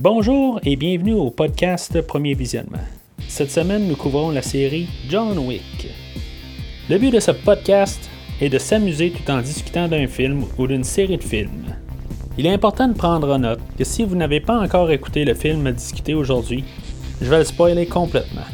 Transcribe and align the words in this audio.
Bonjour 0.00 0.60
et 0.62 0.76
bienvenue 0.76 1.14
au 1.14 1.28
podcast 1.28 2.00
Premier 2.02 2.34
Visionnement. 2.34 2.78
Cette 3.26 3.50
semaine, 3.50 3.88
nous 3.88 3.96
couvrons 3.96 4.30
la 4.30 4.42
série 4.42 4.86
John 5.08 5.36
Wick. 5.40 5.88
Le 6.88 6.98
but 6.98 7.10
de 7.10 7.18
ce 7.18 7.32
podcast 7.32 8.08
est 8.40 8.48
de 8.48 8.58
s'amuser 8.58 9.10
tout 9.10 9.28
en 9.28 9.40
discutant 9.40 9.88
d'un 9.88 10.06
film 10.06 10.44
ou 10.56 10.68
d'une 10.68 10.84
série 10.84 11.16
de 11.16 11.24
films. 11.24 11.74
Il 12.38 12.46
est 12.46 12.52
important 12.52 12.86
de 12.86 12.96
prendre 12.96 13.28
en 13.34 13.40
note 13.40 13.58
que 13.76 13.82
si 13.82 14.04
vous 14.04 14.14
n'avez 14.14 14.38
pas 14.38 14.60
encore 14.60 14.92
écouté 14.92 15.24
le 15.24 15.34
film 15.34 15.66
à 15.66 15.72
discuter 15.72 16.14
aujourd'hui, 16.14 16.62
je 17.20 17.28
vais 17.28 17.38
le 17.38 17.44
spoiler 17.44 17.86
complètement. 17.86 18.46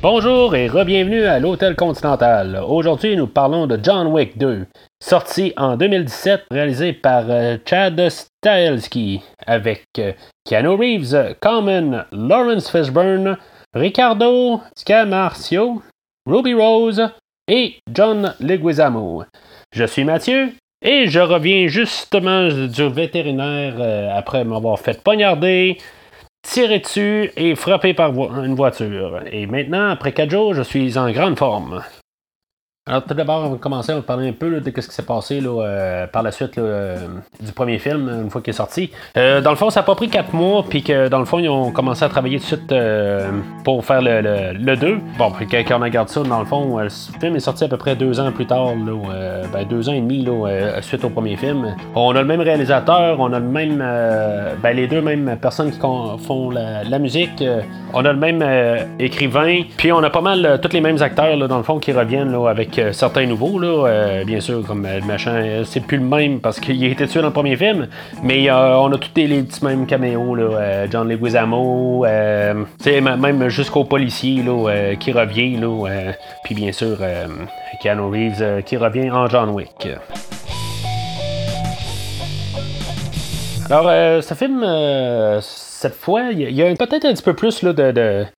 Bonjour 0.00 0.54
et 0.54 0.68
re-bienvenue 0.68 1.24
à 1.24 1.40
l'Hôtel 1.40 1.74
Continental. 1.74 2.62
Aujourd'hui, 2.64 3.16
nous 3.16 3.26
parlons 3.26 3.66
de 3.66 3.76
John 3.82 4.06
Wick 4.06 4.38
2, 4.38 4.64
sorti 5.02 5.52
en 5.56 5.76
2017, 5.76 6.44
réalisé 6.52 6.92
par 6.92 7.24
euh, 7.28 7.56
Chad 7.68 8.00
Stahelski, 8.08 9.20
avec 9.44 9.86
euh, 9.98 10.12
Keanu 10.48 10.68
Reeves, 10.68 11.34
Common, 11.40 12.04
Lawrence 12.12 12.70
Fishburne, 12.70 13.38
Ricardo 13.74 14.60
Scamarcio, 14.76 15.82
Ruby 16.26 16.54
Rose 16.54 17.10
et 17.48 17.74
John 17.92 18.36
Leguizamo. 18.38 19.24
Je 19.72 19.84
suis 19.84 20.04
Mathieu 20.04 20.52
et 20.80 21.08
je 21.08 21.18
reviens 21.18 21.66
justement 21.66 22.46
du 22.46 22.88
vétérinaire 22.88 23.74
euh, 23.80 24.16
après 24.16 24.44
m'avoir 24.44 24.78
fait 24.78 25.02
poignarder, 25.02 25.76
tiré 26.42 26.78
dessus 26.78 27.30
et 27.36 27.54
frappé 27.54 27.94
par 27.94 28.12
une 28.12 28.54
voiture. 28.54 29.20
Et 29.30 29.46
maintenant, 29.46 29.90
après 29.90 30.12
4 30.12 30.30
jours, 30.30 30.54
je 30.54 30.62
suis 30.62 30.98
en 30.98 31.10
grande 31.10 31.38
forme. 31.38 31.82
Alors 32.88 33.04
tout 33.04 33.12
d'abord, 33.12 33.44
on 33.44 33.50
va 33.50 33.56
commencer 33.58 33.92
à 33.92 34.00
parler 34.00 34.30
un 34.30 34.32
peu 34.32 34.60
de 34.60 34.80
ce 34.80 34.88
qui 34.88 34.94
s'est 34.94 35.02
passé 35.02 35.42
là, 35.42 35.62
euh, 35.62 36.06
par 36.06 36.22
la 36.22 36.32
suite 36.32 36.56
euh, 36.56 36.96
du 37.38 37.52
premier 37.52 37.78
film, 37.78 38.08
une 38.08 38.30
fois 38.30 38.40
qu'il 38.40 38.52
est 38.52 38.56
sorti. 38.56 38.90
Euh, 39.18 39.42
dans 39.42 39.50
le 39.50 39.56
fond, 39.56 39.68
ça 39.68 39.80
n'a 39.80 39.84
pas 39.84 39.94
pris 39.94 40.08
quatre 40.08 40.32
mois, 40.32 40.64
puis 40.66 40.82
que 40.82 41.08
dans 41.08 41.18
le 41.18 41.26
fond, 41.26 41.38
ils 41.38 41.50
ont 41.50 41.70
commencé 41.70 42.02
à 42.02 42.08
travailler 42.08 42.38
tout 42.38 42.44
de 42.44 42.46
suite 42.46 42.74
pour 43.62 43.84
faire 43.84 44.00
le, 44.00 44.54
le, 44.54 44.76
2. 44.76 45.00
Bon, 45.18 45.30
puis 45.32 45.46
quand 45.46 45.78
on 45.78 45.82
regarde 45.82 46.08
ça, 46.08 46.22
dans 46.22 46.38
le 46.38 46.46
fond, 46.46 46.78
le 46.78 46.88
film 47.20 47.36
est 47.36 47.40
sorti 47.40 47.64
à 47.64 47.68
peu 47.68 47.76
près 47.76 47.94
deux 47.94 48.20
ans 48.20 48.32
plus 48.32 48.46
tard, 48.46 48.72
ben, 48.74 49.66
deux 49.68 49.90
ans 49.90 49.92
et 49.92 50.00
demi 50.00 50.26
suite 50.80 51.04
au 51.04 51.10
premier 51.10 51.36
film. 51.36 51.76
On 51.94 52.16
a 52.16 52.22
le 52.22 52.26
même 52.26 52.40
réalisateur, 52.40 53.20
on 53.20 53.34
a 53.34 53.38
le 53.38 53.44
même, 53.44 53.84
ben, 54.62 54.72
les 54.74 54.86
deux 54.86 55.02
mêmes 55.02 55.36
personnes 55.38 55.70
qui 55.72 55.78
font 55.78 56.50
la, 56.50 56.98
musique, 56.98 57.44
on 57.92 58.02
a 58.06 58.12
le 58.14 58.18
même 58.18 58.42
écrivain, 58.98 59.60
puis 59.76 59.92
on 59.92 60.02
a 60.02 60.08
pas 60.08 60.22
mal 60.22 60.58
tous 60.62 60.72
les 60.72 60.80
mêmes 60.80 61.02
acteurs, 61.02 61.36
dans 61.36 61.58
le 61.58 61.62
fond, 61.62 61.78
qui 61.78 61.92
reviennent 61.92 62.32
là, 62.32 62.54
certains 62.92 63.26
nouveaux, 63.26 63.58
là, 63.58 63.86
euh, 63.86 64.24
bien 64.24 64.40
sûr, 64.40 64.64
comme 64.66 64.86
le 64.86 65.04
machin, 65.06 65.34
euh, 65.34 65.64
c'est 65.64 65.80
plus 65.80 65.98
le 65.98 66.04
même 66.04 66.40
parce 66.40 66.60
qu'il 66.60 66.82
a 66.84 66.88
été 66.88 67.06
tué 67.06 67.20
dans 67.20 67.28
le 67.28 67.32
premier 67.32 67.56
film, 67.56 67.88
mais 68.22 68.50
euh, 68.50 68.76
on 68.76 68.92
a 68.92 68.98
tous 68.98 69.10
les, 69.16 69.42
petits 69.42 69.64
mêmes 69.64 69.86
caméos, 69.86 70.34
là, 70.34 70.86
John 70.90 71.08
Leguizamo, 71.08 72.04
même 72.04 73.48
jusqu'au 73.48 73.84
policier 73.84 74.42
là, 74.42 74.94
qui 74.96 75.12
revient, 75.12 75.56
là, 75.56 76.12
puis 76.44 76.54
bien 76.54 76.72
sûr, 76.72 76.98
Keanu 77.82 78.02
Reeves 78.10 78.62
qui 78.64 78.76
revient 78.76 79.10
en 79.10 79.26
John 79.28 79.50
Wick. 79.50 79.88
Alors, 83.70 84.22
ce 84.22 84.34
film, 84.34 84.64
cette 85.40 85.94
fois, 85.94 86.22
il 86.32 86.50
y 86.50 86.62
a, 86.62 86.74
peut-être 86.74 87.04
un 87.04 87.12
petit 87.12 87.22
peu 87.22 87.34
plus 87.34 87.64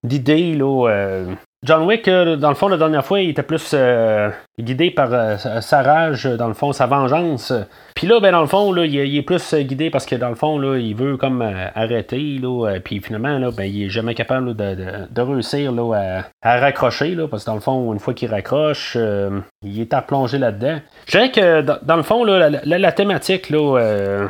d'idées 0.02 0.54
là, 0.54 1.24
John 1.62 1.82
Wick, 1.82 2.08
euh, 2.08 2.36
dans 2.36 2.48
le 2.48 2.54
fond, 2.54 2.68
la 2.68 2.78
dernière 2.78 3.04
fois, 3.04 3.20
il 3.20 3.28
était 3.28 3.42
plus 3.42 3.72
euh, 3.74 4.30
guidé 4.58 4.90
par 4.90 5.12
euh, 5.12 5.36
sa 5.36 5.82
rage, 5.82 6.24
dans 6.24 6.48
le 6.48 6.54
fond, 6.54 6.72
sa 6.72 6.86
vengeance. 6.86 7.52
Puis 7.94 8.06
là, 8.06 8.18
ben, 8.18 8.32
dans 8.32 8.40
le 8.40 8.46
fond, 8.46 8.72
là, 8.72 8.86
il, 8.86 8.96
est 8.96 9.22
plus 9.22 9.54
guidé 9.54 9.90
parce 9.90 10.06
que, 10.06 10.16
dans 10.16 10.30
le 10.30 10.36
fond, 10.36 10.58
là, 10.58 10.78
il 10.78 10.94
veut 10.94 11.18
comme 11.18 11.42
arrêter. 11.74 12.38
Là, 12.40 12.78
puis 12.82 13.00
finalement, 13.00 13.38
là, 13.38 13.50
ben, 13.54 13.64
il 13.64 13.84
est 13.84 13.88
jamais 13.90 14.14
capable 14.14 14.56
de, 14.56 15.20
réussir 15.20 15.70
là, 15.72 16.22
à, 16.40 16.60
raccrocher. 16.60 17.14
Là, 17.14 17.28
parce 17.28 17.44
que, 17.44 17.50
dans 17.50 17.56
le 17.56 17.60
fond, 17.60 17.92
une 17.92 17.98
fois 17.98 18.14
qu'il 18.14 18.30
raccroche, 18.30 18.96
il 19.62 19.80
est 19.82 19.92
à 19.92 20.00
plonger 20.00 20.38
là-dedans. 20.38 20.78
Je 21.08 21.10
dirais 21.10 21.30
que, 21.30 21.60
dans, 21.60 21.96
le 21.96 22.02
fond, 22.02 22.24
là, 22.24 22.48
la, 22.48 22.78
la, 22.78 22.92
thématique, 22.92 23.50
là, 23.50 24.28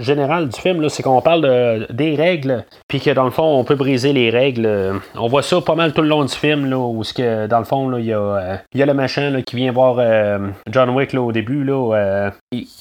général 0.00 0.48
du 0.48 0.60
film, 0.60 0.88
c'est 0.88 1.02
qu'on 1.02 1.20
parle 1.20 1.42
de, 1.42 1.92
des 1.92 2.14
règles, 2.14 2.64
puis 2.86 3.00
que 3.00 3.10
dans 3.10 3.24
le 3.24 3.30
fond, 3.30 3.58
on 3.58 3.64
peut 3.64 3.74
briser 3.74 4.12
les 4.12 4.30
règles. 4.30 5.00
On 5.16 5.28
voit 5.28 5.42
ça 5.42 5.60
pas 5.60 5.74
mal 5.74 5.92
tout 5.92 6.02
le 6.02 6.08
long 6.08 6.24
du 6.24 6.34
film, 6.34 6.66
là, 6.66 6.78
où 6.78 7.02
que, 7.12 7.46
dans 7.46 7.58
le 7.58 7.64
fond, 7.64 7.96
il 7.96 8.06
y, 8.06 8.12
euh, 8.12 8.56
a 8.56 8.86
le 8.86 8.94
machin 8.94 9.42
qui 9.42 9.56
vient 9.56 9.72
voir 9.72 9.96
euh, 9.98 10.48
John 10.70 10.90
Wick 10.90 11.12
là, 11.12 11.22
au 11.22 11.32
début. 11.32 11.64
Là, 11.64 11.94
euh, 11.94 12.30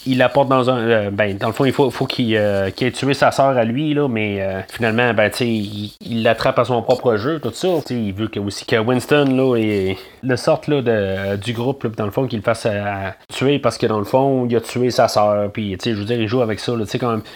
il, 0.05 0.22
apporte 0.22 0.50
dans 0.50 0.69
un. 0.69 1.11
ben, 1.11 1.38
dans 1.38 1.47
le 1.47 1.53
fond, 1.53 1.66
il 1.66 1.73
faut, 1.73 1.89
qu'il 2.05 2.33
ait 2.33 2.91
tué 2.91 3.13
sa 3.13 3.31
sœur 3.31 3.57
à 3.57 3.63
lui, 3.63 3.94
là, 3.94 4.07
mais 4.07 4.66
finalement, 4.69 5.13
ben, 5.13 5.31
il 5.39 6.23
l'attrape 6.23 6.59
à 6.59 6.66
son 6.66 6.81
propre 6.81 7.17
jeu, 7.17 7.39
tout 7.39 7.51
ça. 7.53 7.67
Il 7.89 8.13
veut 8.13 8.28
que, 8.28 8.39
aussi 8.39 8.66
que 8.66 8.78
Winston 8.78 9.25
là, 9.25 9.57
le 10.23 10.35
sorte 10.35 10.67
là, 10.67 10.81
de, 10.81 11.35
du 11.38 11.53
groupe, 11.53 11.95
dans 11.95 12.05
le 12.05 12.11
fond, 12.11 12.28
qu'il 12.28 12.39
le 12.39 12.44
fasse 12.44 12.67
tuer 13.34 13.59
parce 13.59 13.78
que 13.78 13.88
dans 13.88 13.99
le 13.99 14.05
fond, 14.05 14.47
il 14.49 14.55
a 14.55 14.61
tué 14.61 14.89
sa 14.89 15.07
sœur. 15.07 15.51
Puis, 15.51 15.78
je 15.84 15.91
veux 15.91 16.05
dire, 16.05 16.19
il 16.19 16.28
joue 16.28 16.41
avec 16.41 16.56
ça. 16.59 16.73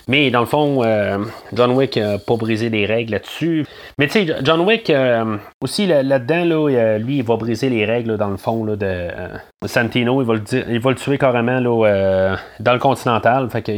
Mais 0.08 0.30
dans 0.32 0.40
le 0.42 0.46
fond, 0.46 0.84
euh, 0.84 1.18
John 1.54 1.72
Wick 1.72 1.98
n'a 1.98 2.18
pas 2.18 2.36
brisé 2.36 2.70
les 2.70 2.86
règles 2.86 3.14
là-dessus. 3.14 3.66
Mais 3.98 4.08
tu 4.08 4.26
sais, 4.26 4.36
John 4.44 4.62
Wick, 4.62 4.90
euh, 4.90 5.38
aussi 5.62 5.88
là-dedans, 5.88 6.46
là, 6.46 6.98
lui, 6.98 7.18
il 7.18 7.24
va 7.24 7.36
briser 7.38 7.70
les 7.70 7.86
règles 7.86 8.18
dans 8.18 8.30
le 8.30 8.38
fond 8.38 8.64
là, 8.64 8.76
de 8.76 8.86
euh, 8.86 9.28
Santino. 9.66 10.22
Il 10.22 10.28
va, 10.28 10.34
le, 10.34 10.96
tuer 10.96 11.18
carrément 11.18 11.60
là, 11.60 12.38
dans 12.60 12.74
le 12.74 12.80
Continental. 12.80 13.50
Fait 13.50 13.62
que 13.62 13.72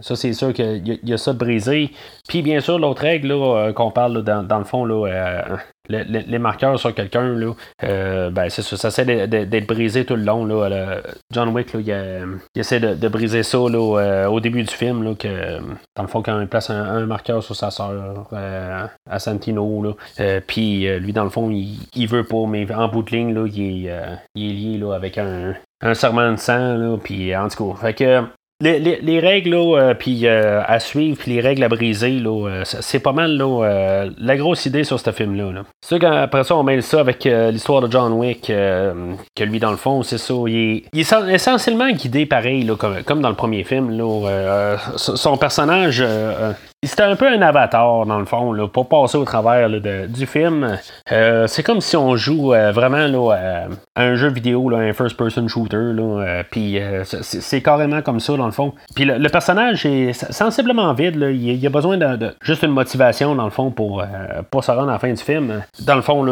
ça, 0.00 0.16
c'est 0.16 0.32
sûr 0.32 0.52
qu'il 0.52 0.98
y, 1.02 1.12
a 1.12 1.16
ça 1.16 1.32
de 1.32 1.38
brisé. 1.38 1.90
Puis 2.28 2.42
bien 2.42 2.60
sûr, 2.60 2.78
l'autre 2.78 3.02
règle 3.02 3.72
qu'on 3.74 3.90
parle 3.90 4.22
dans, 4.22 4.42
dans, 4.42 4.58
le 4.58 4.64
fond, 4.64 4.84
là, 4.84 5.58
les 5.88 6.38
marqueurs 6.38 6.78
sur 6.78 6.94
quelqu'un, 6.94 7.36
euh, 7.82 8.30
ben, 8.30 8.48
c'est 8.48 8.62
ça, 8.62 8.76
ça 8.76 8.88
essaie 8.88 9.26
d'être 9.26 9.66
brisé 9.66 10.04
tout 10.04 10.16
le 10.16 10.22
long. 10.22 10.44
Là, 10.44 11.00
John 11.32 11.50
Wick, 11.50 11.72
là, 11.74 11.80
il, 12.54 12.60
essaie 12.60 12.80
de, 12.80 13.08
briser 13.08 13.42
ça 13.42 13.58
là, 13.58 13.98
euh, 13.98 14.26
au 14.26 14.40
début 14.40 14.62
du 14.62 14.74
film, 14.74 15.02
là, 15.02 15.14
que, 15.14 15.58
dans 15.94 16.02
le 16.02 16.08
fond, 16.08 16.22
quand 16.22 16.40
il 16.40 16.46
place 16.46 16.70
un, 16.70 17.04
marqueur 17.06 17.42
sur 17.42 17.54
sa 17.54 17.70
soeur 17.70 18.28
euh, 18.32 18.86
à 19.08 19.18
Santino, 19.18 19.82
là, 19.82 20.40
puis 20.46 20.86
lui, 20.98 21.12
dans 21.12 21.24
le 21.24 21.30
fond, 21.30 21.50
il, 21.50 22.06
veut 22.06 22.24
pas, 22.24 22.46
mais 22.46 22.70
en 22.72 22.88
bout 22.88 23.02
de 23.02 23.10
ligne, 23.10 23.34
là, 23.34 23.46
il, 23.46 23.86
est, 23.86 23.92
il 24.34 24.50
est 24.50 24.54
lié 24.54 24.78
là, 24.78 24.94
avec 24.94 25.18
un, 25.18 25.54
un 25.82 25.94
serment 25.94 26.32
de 26.32 26.36
sang, 26.36 26.76
là, 26.76 26.96
puis 27.02 27.36
en 27.36 27.48
tout 27.48 27.72
cas, 27.72 27.80
fait 27.80 27.94
que 27.94 28.22
les, 28.64 29.20
règles 29.20 29.50
là, 29.50 29.78
euh, 29.78 29.94
puis, 29.94 30.26
euh, 30.26 30.62
à 30.66 30.80
suivre, 30.80 31.16
puis 31.18 31.32
les 31.32 31.40
règles 31.40 31.62
à 31.62 31.68
briser, 31.68 32.22
euh, 32.24 32.62
c'est 32.64 32.98
pas 32.98 33.12
mal 33.12 33.36
là, 33.36 34.06
la 34.18 34.36
grosse 34.36 34.66
idée 34.66 34.84
sur 34.84 34.98
ce 34.98 35.12
film-là. 35.12 35.52
Là. 35.52 35.62
C'est 35.80 35.98
qu'après 35.98 36.44
ça, 36.44 36.56
on 36.56 36.62
mêle 36.62 36.82
ça 36.82 37.00
avec 37.00 37.24
l'histoire 37.24 37.80
de 37.80 37.90
John 37.90 38.12
Wick, 38.12 38.46
que 38.46 39.44
lui, 39.44 39.58
dans 39.58 39.70
le 39.70 39.76
fond, 39.76 40.02
c'est 40.02 40.18
ça. 40.18 40.34
Il 40.46 40.84
est, 40.94 41.12
essentiellement 41.30 41.90
guidé 41.90 42.26
pareil, 42.26 42.66
comme, 42.78 43.02
comme, 43.04 43.20
dans 43.20 43.28
le 43.28 43.34
premier 43.34 43.64
film. 43.64 43.96
Son 44.96 45.36
personnage, 45.36 46.04
c'était 46.86 47.02
un 47.02 47.16
peu 47.16 47.26
un 47.28 47.40
avatar, 47.42 48.06
dans 48.06 48.18
le 48.18 48.24
fond, 48.24 48.52
là, 48.52 48.68
pour 48.68 48.88
passer 48.88 49.16
au 49.16 49.24
travers 49.24 49.68
du 49.70 50.26
film. 50.26 50.78
Euh, 51.12 51.46
c'est 51.46 51.62
comme 51.62 51.80
si 51.80 51.96
on 51.96 52.16
joue 52.16 52.54
euh, 52.54 52.72
vraiment 52.72 53.06
là, 53.06 53.68
à 53.94 54.02
un 54.02 54.14
jeu 54.14 54.28
vidéo, 54.28 54.74
un 54.74 54.92
first-person 54.92 55.48
shooter. 55.48 55.76
Euh, 55.76 56.42
puis 56.50 56.78
c'est 57.22 57.62
carrément 57.62 58.02
comme 58.02 58.20
ça, 58.20 58.36
dans 58.36 58.46
le 58.46 58.52
fond. 58.52 58.74
Puis 58.94 59.04
le, 59.04 59.28
personnage 59.28 59.86
est 59.86 60.12
sensiblement 60.32 60.92
vide. 60.94 61.16
Il, 61.16 61.56
y 61.56 61.66
a 61.66 61.70
besoin 61.70 61.96
de, 61.96 62.34
juste 62.42 62.62
une 62.62 62.70
motivation, 62.70 63.34
dans 63.34 63.44
le 63.44 63.50
fond, 63.50 63.70
pour, 63.70 64.04
pour 64.50 64.64
se 64.64 64.70
rendre 64.70 64.90
à 64.90 64.94
la 64.94 64.98
fin 64.98 65.12
du 65.12 65.22
film. 65.22 65.62
Dans 65.80 65.96
le 65.96 66.02
fond, 66.02 66.24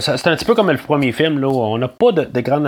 c'est 0.00 0.26
un 0.26 0.36
petit 0.36 0.44
peu 0.44 0.54
comme 0.54 0.70
le 0.70 0.78
premier 0.78 1.12
film. 1.12 1.42
On 1.44 1.78
n'a 1.78 1.88
pas 1.88 2.12
de, 2.12 2.24
de 2.24 2.40
grand 2.40 2.64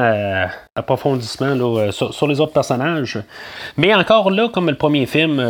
approfondissement 0.75 1.55
là, 1.55 1.91
sur, 1.93 2.27
les 2.27 2.41
autres 2.41 2.53
personnages. 2.53 3.19
Mais 3.77 3.95
encore 3.95 4.31
là, 4.31 4.49
comme 4.49 4.69
le 4.69 4.77
premier 4.77 5.07
film, 5.07 5.43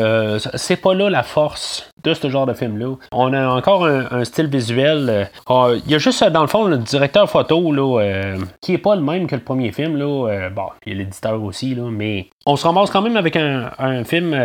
c'est 0.54 0.76
pas 0.76 0.94
là 0.94 1.10
la 1.10 1.22
force 1.22 1.79
de 2.02 2.14
ce 2.14 2.28
genre 2.28 2.46
de 2.46 2.52
film-là. 2.52 2.94
On 3.12 3.32
a 3.32 3.48
encore 3.48 3.86
un, 3.86 4.24
style 4.24 4.46
visuel. 4.46 5.06
Euh, 5.08 5.24
ah, 5.48 5.70
il 5.84 5.90
y 5.90 5.94
a 5.94 5.98
juste, 5.98 6.22
dans 6.24 6.42
le 6.42 6.46
fond, 6.46 6.64
le 6.64 6.78
directeur 6.78 7.28
photo 7.28 7.72
là, 7.72 8.00
euh, 8.00 8.36
qui 8.60 8.74
est 8.74 8.78
pas 8.78 8.94
le 8.94 9.02
même 9.02 9.26
que 9.26 9.34
le 9.34 9.42
premier 9.42 9.72
film. 9.72 9.96
Là. 9.96 10.28
Euh, 10.28 10.50
bon, 10.50 10.66
il 10.86 10.92
y 10.92 10.96
a 10.96 10.98
l'éditeur 10.98 11.42
aussi, 11.42 11.74
là, 11.74 11.88
mais 11.90 12.28
on 12.46 12.56
se 12.56 12.66
ramasse 12.66 12.90
quand 12.90 13.02
même 13.02 13.16
avec 13.16 13.36
un, 13.36 13.70
film 14.04 14.36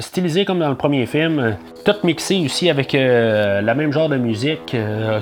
stylisé 0.00 0.44
comme 0.44 0.58
dans 0.58 0.68
le 0.68 0.76
premier 0.76 1.06
film. 1.06 1.56
tout 1.84 1.94
mixé 2.04 2.42
aussi 2.44 2.68
avec 2.68 2.92
la 2.92 3.74
même 3.74 3.92
genre 3.92 4.08
de 4.08 4.16
musique 4.16 4.76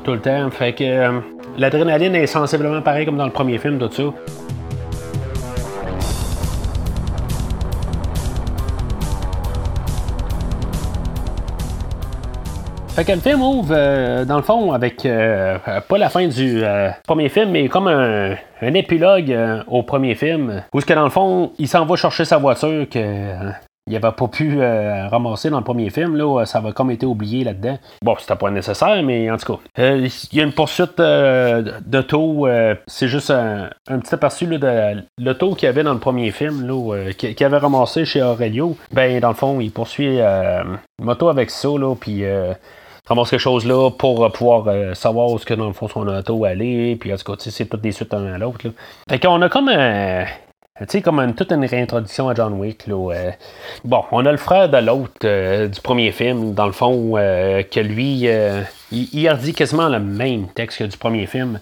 tout 0.05 0.13
le 0.13 0.21
temps. 0.21 0.51
Fait 0.51 0.73
que 0.73 1.21
l'adrénaline 1.59 2.15
est 2.15 2.27
sensiblement 2.27 2.81
pareil 2.83 3.05
comme 3.05 3.19
dans 3.19 3.27
le 3.27 3.33
premier 3.33 3.59
film, 3.59 3.79
tout 3.79 3.91
ça. 3.93 4.44
Fait 12.95 13.05
que 13.05 13.11
le 13.11 13.19
film 13.19 13.43
ouvre, 13.43 13.75
euh, 13.77 14.25
dans 14.25 14.37
le 14.37 14.45
fond, 14.45 14.71
avec 14.71 15.05
euh, 15.05 15.59
pas 15.89 15.99
la 15.99 16.09
fin 16.09 16.29
du 16.29 16.63
euh, 16.63 16.91
premier 17.09 17.29
film, 17.29 17.51
mais 17.51 17.69
comme 17.69 17.89
un, 17.89 18.37
épilogue 18.63 19.37
au 19.67 19.83
premier 19.83 20.15
film, 20.15 20.63
où 20.73 20.81
ce 20.81 20.87
que 20.87 20.93
dans 20.93 21.03
le 21.03 21.11
fond, 21.11 21.51
il 21.59 21.67
s'en 21.67 21.85
va 21.87 21.97
chercher 21.97 22.25
sa 22.25 22.39
voiture 22.39 22.89
que 22.89 23.35
il 23.89 23.97
avait 23.97 24.13
pas 24.13 24.29
pu 24.29 24.61
ramasser 24.63 25.51
dans 25.51 25.59
le 25.59 25.65
premier 25.65 25.91
film. 25.91 26.17
Là, 26.17 26.47
ça 26.47 26.59
avait 26.59 26.73
comme 26.73 26.91
été 26.91 27.05
oublié 27.05 27.45
là-dedans. 27.45 27.79
Bon, 28.01 28.15
c'était 28.19 28.37
pas 28.37 28.51
nécessaire, 28.51 29.03
mais 29.03 29.31
en 29.31 29.37
tout 29.37 29.59
cas. 29.77 29.85
il 29.99 30.09
y 30.33 30.41
a 30.41 30.45
une 30.45 30.53
poursuite 30.53 30.97
d'auto. 31.85 32.49
c'est 32.87 33.09
juste 33.09 33.31
un, 33.31 33.69
petit 33.99 34.15
aperçu 34.15 34.47
de 34.47 35.03
l'auto 35.19 35.55
qu'il 35.55 35.67
y 35.67 35.69
avait 35.69 35.83
dans 35.83 35.93
le 35.93 35.99
premier 35.99 36.31
film, 36.31 36.67
là, 36.67 37.13
qu'il 37.13 37.45
avait 37.45 37.59
ramassé 37.59 38.05
chez 38.07 38.23
Aurelio. 38.23 38.77
Ben, 38.93 39.21
dans 39.21 39.29
le 39.29 39.35
fond, 39.35 39.61
il 39.61 39.73
poursuit 39.73 40.21
une 40.21 40.79
moto 41.03 41.29
avec 41.29 41.51
ça, 41.51 41.69
là, 41.69 41.95
puis 41.95 42.25
ramasse 43.07 43.31
quelque 43.31 43.41
chose 43.41 43.67
là 43.67 43.91
pour 43.91 44.31
pouvoir 44.33 44.97
savoir 44.97 45.31
où 45.31 45.37
est-ce 45.37 45.47
que 45.47 45.55
dans 45.55 45.67
le 45.67 45.73
fond 45.73 45.89
son 45.89 46.07
auto 46.09 46.45
allait. 46.45 46.97
Puis 46.97 47.13
en 47.13 47.17
tout 47.17 47.33
cas, 47.33 47.39
c'est 47.39 47.67
toutes 47.67 47.83
des 47.83 47.93
suites 47.93 48.15
un 48.15 48.33
à 48.33 48.39
l'autre. 48.39 48.71
Fait 49.09 49.19
qu'on 49.19 49.41
a 49.43 49.49
comme 49.49 49.69
un, 49.69 50.25
tu 50.81 50.87
sais, 50.89 51.03
comme 51.03 51.21
une, 51.21 51.37
toute 51.37 51.53
une 51.53 51.65
réintroduction 51.65 52.29
à 52.29 52.35
John 52.35 52.55
Wick. 52.55 52.89
Là, 52.89 53.13
euh, 53.13 53.31
bon, 53.85 54.03
on 54.11 54.27
a 54.27 54.33
le 54.33 54.39
frère 54.39 54.69
de 54.69 54.79
l'autre 54.79 55.13
euh, 55.23 55.69
du 55.69 55.81
premier 55.81 56.11
film, 56.11 56.53
dans 56.53 56.67
le 56.67 56.73
fond, 56.73 57.13
euh, 57.17 57.63
que 57.63 57.79
lui, 57.79 58.29
il, 58.91 59.09
il 59.13 59.29
a 59.29 59.35
dit 59.35 59.55
quasiment 59.55 59.89
le 59.89 60.01
même 60.01 60.49
texte 60.49 60.79
que 60.81 60.85
du 60.85 60.97
premier 60.97 61.27
film. 61.27 61.61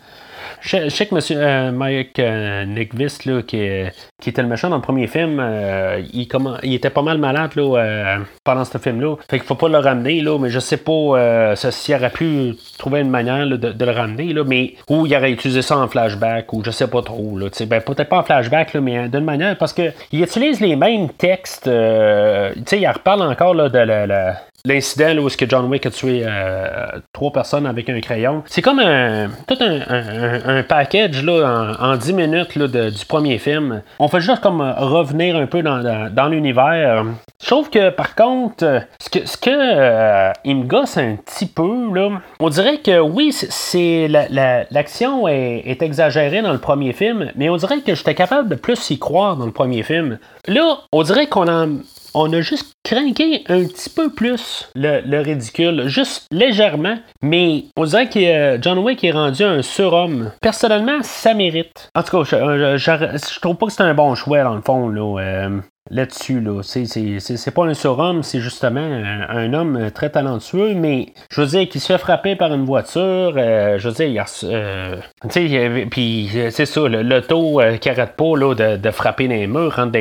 Je, 0.63 0.89
sais 0.91 1.07
que 1.07 1.15
monsieur, 1.15 1.39
euh, 1.41 1.73
Mike 1.73 2.21
euh, 2.21 2.65
Nickvist, 2.65 3.25
là, 3.25 3.43
qui, 3.43 3.57
était 3.57 4.43
le 4.43 4.49
méchant 4.49 4.71
dans 4.71 4.77
le 4.77 4.83
premier 4.83 5.09
film, 5.09 5.41
euh, 5.41 6.01
il, 6.13 6.29
il 6.63 6.75
était 6.75 6.91
pas 6.91 7.03
mal 7.03 7.19
malade 7.19 7.51
là, 7.57 8.19
pendant 8.45 8.65
ce 8.65 8.79
film-là. 8.79 9.17
Fait 9.29 9.39
qu'il 9.39 9.47
faut 9.47 9.57
pas 9.57 9.69
le 9.69 9.79
ramener, 9.79 10.21
là, 10.21 10.39
mais 10.39 10.51
je 10.51 10.61
sais 10.61 10.77
pas 10.77 11.55
s'il 11.57 11.95
aurait 11.97 12.11
pu 12.11 12.55
trouver 12.79 13.01
une 13.01 13.11
manière 13.11 13.47
de, 13.47 13.85
le 13.85 13.91
ramener, 13.91 14.33
là, 14.33 14.45
mais 14.47 14.75
ou 14.89 15.05
il 15.07 15.17
aurait 15.17 15.33
utilisé 15.33 15.63
ça 15.63 15.77
en 15.79 15.89
flashback, 15.89 16.53
ou 16.53 16.63
je 16.65 16.71
sais 16.71 16.87
pas 16.87 17.03
trop. 17.03 17.37
Là, 17.37 17.49
ben, 17.67 17.81
peut-être 17.81 18.09
pas 18.09 18.19
en 18.19 18.23
flashback, 18.23 18.73
là, 18.75 18.81
mais 18.81 19.09
d'une 19.09 19.25
manière, 19.25 19.59
parce 19.59 19.73
qu'il 19.73 19.93
utilise 20.13 20.61
les 20.61 20.77
mêmes 20.77 21.09
textes. 21.09 21.67
il 21.67 22.89
reparle 22.89 23.23
encore 23.23 23.55
là, 23.55 23.69
de 23.69 23.79
la, 23.79 24.37
l'incident 24.65 25.17
où 25.19 25.27
est-ce 25.27 25.37
que 25.37 25.49
John 25.49 25.67
Wick 25.67 25.87
a 25.87 25.91
tué 25.91 26.23
euh, 26.25 26.87
trois 27.13 27.33
personnes 27.33 27.67
avec 27.67 27.89
un 27.89 28.01
crayon. 28.01 28.43
C'est 28.47 28.63
comme 28.63 28.79
un, 28.79 29.29
tout 29.47 29.57
un, 29.61 30.63
package 30.63 31.25
là, 31.25 31.75
en, 31.81 31.97
dix 31.97 32.13
minutes 32.13 32.55
là, 32.57 32.69
du 32.69 33.05
premier 33.07 33.39
film. 33.39 33.83
On 33.99 34.09
fait 34.09 34.21
juste 34.21 34.41
comme 34.41 34.61
revenir 34.61 35.37
un 35.37 35.47
peu 35.47 35.63
dans, 35.63 36.29
l'univers. 36.29 37.05
Trouve 37.45 37.71
que 37.71 37.91
par 37.91 38.15
contre, 38.15 38.83
ce 39.01 39.11
que, 39.11 39.27
ce 39.27 39.37
que 39.37 39.51
euh, 39.51 40.33
il 40.45 40.57
me 40.57 40.65
gosse 40.65 40.97
un 40.97 41.17
petit 41.17 41.47
peu, 41.47 41.93
là, 41.95 42.21
on 42.39 42.49
dirait 42.49 42.79
que 42.79 43.01
oui, 43.01 43.33
c'est 43.33 44.09
l'action 44.09 45.27
est, 45.27 45.63
est, 45.67 45.83
exagérée 45.83 46.43
dans 46.43 46.53
le 46.53 46.59
premier 46.59 46.93
film, 46.93 47.31
mais 47.35 47.49
on 47.49 47.57
dirait 47.57 47.81
que 47.81 47.95
j'étais 47.95 48.15
capable 48.15 48.49
de 48.49 48.55
plus 48.55 48.91
y 48.91 48.99
croire 48.99 49.37
dans 49.37 49.47
le 49.47 49.53
premier 49.53 49.83
film. 49.83 50.19
Là, 50.47 50.79
on 50.93 51.03
dirait 51.03 51.27
qu'on 51.27 51.49
en 51.49 51.69
on 52.15 52.33
a 52.33 52.41
juste 52.41 52.75
craqué 52.85 53.45
un 53.49 53.65
petit 53.65 53.91
peu 53.91 54.11
plus 54.11 54.71
le, 54.75 55.21
ridicule, 55.21 55.89
juste 55.89 56.27
légèrement, 56.31 56.99
mais 57.23 57.65
on 57.77 57.85
dirait 57.85 58.09
que 58.09 58.19
euh, 58.19 58.59
John 58.61 58.79
Wick 58.79 59.05
est 59.05 59.13
rendu 59.13 59.43
un 59.43 59.63
surhomme. 59.63 60.33
Personnellement, 60.41 61.03
ça 61.03 61.35
mérite. 61.35 61.91
En 61.95 62.03
tout 62.03 62.23
cas, 62.23 62.25
je, 62.25 62.77
je, 62.77 63.41
trouve 63.41 63.57
pas 63.57 63.67
que 63.67 63.73
c'est 63.73 63.83
un 63.83 63.95
bon 63.95 64.15
choix 64.15 64.43
dans 64.43 64.55
le 64.55 64.63
fond. 64.63 64.89
Là. 64.89 65.21
Euh, 65.21 65.61
là-dessus. 65.91 66.41
Là. 66.41 66.63
C'est 66.63 67.55
pas 67.55 67.65
un 67.65 67.75
surhomme, 67.75 68.23
c'est 68.23 68.41
justement 68.41 68.81
un, 68.81 69.53
homme 69.53 69.91
très 69.91 70.11
talentueux, 70.11 70.75
mais 70.75 71.13
je 71.31 71.41
veux 71.41 71.47
dire, 71.47 71.69
qui 71.69 71.81
se 71.81 71.87
fait 71.87 71.99
frapper 71.99 72.37
par 72.37 72.53
une 72.55 72.65
voiture, 72.65 73.35
euh, 73.37 73.79
je 73.79 73.89
veux 73.89 73.95
dire, 73.95 74.07
il 74.07 74.15
y 74.15 74.19
a, 74.19 74.27
euh, 74.45 75.85
puis 75.91 76.31
c'est 76.51 76.67
ça, 76.67 76.89
l'auto 76.89 77.61
euh, 77.61 77.77
qui 77.77 77.91
arrête 77.91 78.17
pas 78.17 78.37
là, 78.37 78.55
de, 78.55 78.77
de, 78.77 78.91
frapper 78.91 79.29
les 79.29 79.47
murs, 79.47 79.77
rentre 79.77 79.99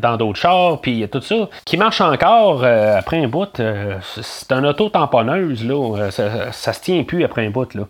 dans 0.00 0.16
d'autres 0.16 0.40
chars, 0.40 0.80
puis 0.80 1.06
tout 1.08 1.20
ça, 1.20 1.48
qui 1.64 1.76
marche 1.76 2.00
encore 2.18 2.64
après 2.64 3.22
un 3.22 3.28
bout. 3.28 3.60
c'est 4.22 4.52
un 4.52 4.64
auto 4.64 4.88
tamponneuse, 4.88 5.64
là, 5.64 6.10
ça, 6.10 6.52
ça, 6.52 6.72
se 6.72 6.80
tient 6.80 7.02
plus 7.04 7.24
après 7.24 7.46
un 7.46 7.50
bout. 7.50 7.74
Là 7.74 7.84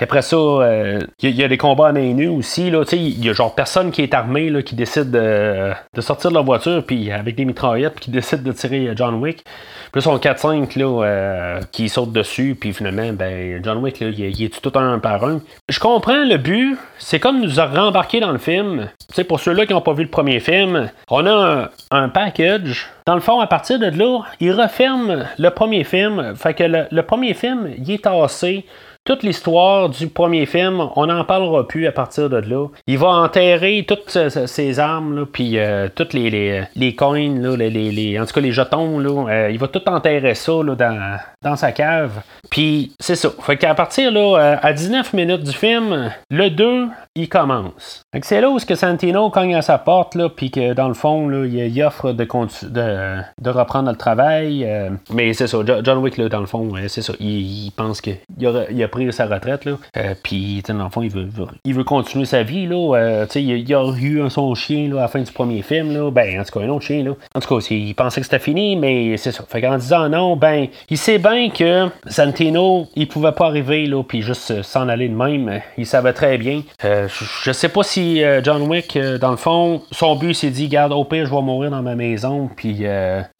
après 0.00 0.22
ça, 0.22 0.36
il 0.36 0.40
euh, 0.40 1.00
y, 1.22 1.44
a 1.44 1.48
des 1.48 1.58
combats 1.58 1.88
à 1.88 1.92
main 1.92 2.12
nue 2.14 2.28
aussi. 2.28 2.68
Il 2.68 3.24
y 3.24 3.28
a 3.28 3.32
genre 3.32 3.54
personne 3.54 3.90
qui 3.90 4.02
est 4.02 4.14
armé 4.14 4.48
là, 4.50 4.62
qui 4.62 4.74
décide 4.74 5.10
de, 5.10 5.72
sortir 6.00 6.30
de 6.30 6.36
la 6.36 6.42
voiture 6.42 6.84
puis 6.84 7.10
avec 7.12 7.36
des 7.36 7.44
mitraillettes 7.44 8.00
qui 8.00 8.10
décide 8.10 8.42
de 8.42 8.52
tirer 8.52 8.88
euh, 8.88 8.94
John 8.96 9.16
Wick. 9.16 9.44
Plus 9.92 10.06
on 10.06 10.16
4-5 10.16 10.72
euh, 10.78 11.60
qui 11.70 11.88
saute 11.88 12.12
dessus, 12.12 12.56
puis 12.58 12.72
finalement, 12.72 13.12
ben, 13.12 13.60
John 13.62 13.78
Wick, 13.78 14.00
il, 14.00 14.42
est 14.42 14.60
tout 14.60 14.76
un 14.78 14.98
par 14.98 15.24
un. 15.24 15.40
Je 15.68 15.78
comprends 15.78 16.24
le 16.24 16.36
but, 16.38 16.78
c'est 16.98 17.20
comme 17.20 17.40
nous 17.40 17.60
a 17.60 17.66
rembarqué 17.66 18.20
dans 18.20 18.32
le 18.32 18.38
film. 18.38 18.88
pour 19.28 19.40
ceux-là 19.40 19.66
qui 19.66 19.72
n'ont 19.72 19.82
pas 19.82 19.92
vu 19.92 20.04
le 20.04 20.10
premier 20.10 20.40
film, 20.40 20.90
on 21.10 21.26
a 21.26 21.70
un, 21.90 22.08
package. 22.08 22.88
Dans 23.06 23.14
le 23.14 23.20
fond, 23.20 23.40
à 23.40 23.46
partir 23.46 23.78
de 23.78 23.86
là, 23.86 24.20
il 24.40 24.52
referme 24.52 25.24
le 25.38 25.50
premier 25.50 25.84
film. 25.84 26.34
Fait 26.36 26.54
que 26.54 26.64
le, 26.64 26.86
le 26.90 27.02
premier 27.02 27.34
film, 27.34 27.68
il 27.76 27.90
est 27.90 28.04
tassé 28.04 28.64
toute 29.04 29.24
l'histoire 29.24 29.88
du 29.88 30.06
premier 30.06 30.46
film, 30.46 30.88
on 30.94 31.06
n'en 31.06 31.24
parlera 31.24 31.66
plus 31.66 31.86
à 31.86 31.92
partir 31.92 32.30
de 32.30 32.36
là. 32.36 32.68
Il 32.86 32.98
va 32.98 33.08
enterrer 33.08 33.84
toutes 33.86 34.16
ses 34.46 34.78
armes, 34.78 35.26
puis 35.26 35.58
euh, 35.58 35.88
toutes 35.94 36.12
les, 36.12 36.30
les, 36.30 36.62
les 36.76 36.94
coins, 36.94 37.56
les, 37.56 38.20
en 38.20 38.26
tout 38.26 38.34
cas 38.34 38.40
les 38.40 38.52
jetons, 38.52 38.98
là, 39.00 39.28
euh, 39.28 39.50
il 39.50 39.58
va 39.58 39.66
tout 39.68 39.82
enterrer 39.88 40.34
ça 40.34 40.52
dans, 40.52 41.18
dans 41.42 41.56
sa 41.56 41.72
cave. 41.72 42.22
Puis 42.50 42.92
c'est 43.00 43.16
ça. 43.16 43.30
Fait 43.40 43.56
qu'à 43.56 43.74
partir 43.74 44.12
là, 44.12 44.38
euh, 44.38 44.56
à 44.62 44.72
19 44.72 45.12
minutes 45.14 45.42
du 45.42 45.52
film, 45.52 46.12
le 46.30 46.50
2, 46.50 46.86
il 47.14 47.28
commence. 47.28 48.04
c'est 48.22 48.40
là 48.40 48.50
où 48.50 48.58
ce 48.58 48.66
que 48.66 48.74
Santino 48.74 49.30
cogne 49.30 49.54
à 49.54 49.62
sa 49.62 49.78
porte, 49.78 50.16
puis 50.36 50.50
que 50.50 50.72
dans 50.72 50.88
le 50.88 50.94
fond, 50.94 51.28
là, 51.28 51.46
il, 51.46 51.82
offre 51.82 52.12
de, 52.12 53.48
reprendre 53.48 53.90
le 53.90 53.96
travail. 53.96 54.68
mais 55.12 55.32
c'est 55.32 55.46
ça, 55.46 55.58
John 55.82 55.98
Wick, 55.98 56.16
là, 56.16 56.28
dans 56.28 56.40
le 56.40 56.46
fond, 56.46 56.72
c'est 56.88 57.02
ça. 57.02 57.12
Il, 57.20 57.70
pense 57.76 58.00
qu'il 58.00 58.16
a, 58.44 58.70
il 58.70 58.82
a 58.82 58.88
pris 58.88 59.12
sa 59.12 59.26
retraite. 59.26 59.62
Euh, 59.96 60.14
puis, 60.22 60.62
dans 60.66 60.84
le 60.84 60.90
fond, 60.90 61.02
il 61.02 61.10
veut, 61.10 61.28
il 61.64 61.74
veut 61.74 61.84
continuer 61.84 62.24
sa 62.24 62.42
vie, 62.42 62.66
là. 62.66 62.96
Euh, 62.96 63.26
il, 63.34 63.50
il, 63.50 63.74
a 63.74 63.92
eu 64.00 64.30
son 64.30 64.54
chien, 64.54 64.88
là, 64.88 64.98
à 64.98 65.02
la 65.02 65.08
fin 65.08 65.20
du 65.20 65.32
premier 65.32 65.62
film, 65.62 65.92
là. 65.92 66.10
Ben, 66.10 66.40
en 66.40 66.44
tout 66.44 66.58
cas, 66.58 66.64
un 66.64 66.68
autre 66.68 66.86
chien, 66.86 67.04
là. 67.04 67.12
En 67.34 67.40
tout 67.40 67.54
cas, 67.54 67.66
il 67.70 67.94
pensait 67.94 68.20
que 68.20 68.26
c'était 68.26 68.38
fini, 68.38 68.76
mais 68.76 69.16
c'est 69.16 69.32
ça. 69.32 69.44
Fait 69.48 69.60
qu'en 69.60 69.76
disant 69.76 70.08
non, 70.08 70.36
ben, 70.36 70.66
il 70.88 70.98
sait 70.98 71.18
bien 71.18 71.50
que 71.50 71.88
Santino, 72.06 72.86
il 72.94 73.08
pouvait 73.08 73.32
pas 73.32 73.46
arriver, 73.46 73.86
là, 73.86 74.02
puis 74.02 74.22
juste 74.22 74.62
s'en 74.62 74.88
aller 74.88 75.08
de 75.08 75.14
même. 75.14 75.60
Il 75.76 75.86
savait 75.86 76.12
très 76.12 76.38
bien. 76.38 76.62
Euh, 76.84 77.01
je 77.08 77.52
sais 77.52 77.68
pas 77.68 77.82
si 77.82 78.22
John 78.42 78.62
Wick, 78.62 78.98
dans 78.98 79.30
le 79.30 79.36
fond, 79.36 79.82
son 79.90 80.16
but, 80.16 80.34
s'est 80.34 80.50
dit, 80.50 80.68
garde, 80.68 80.92
au 80.92 81.04
pire, 81.04 81.26
je 81.26 81.30
vais 81.34 81.42
mourir 81.42 81.70
dans 81.70 81.82
ma 81.82 81.94
maison, 81.94 82.48
puis, 82.54 82.84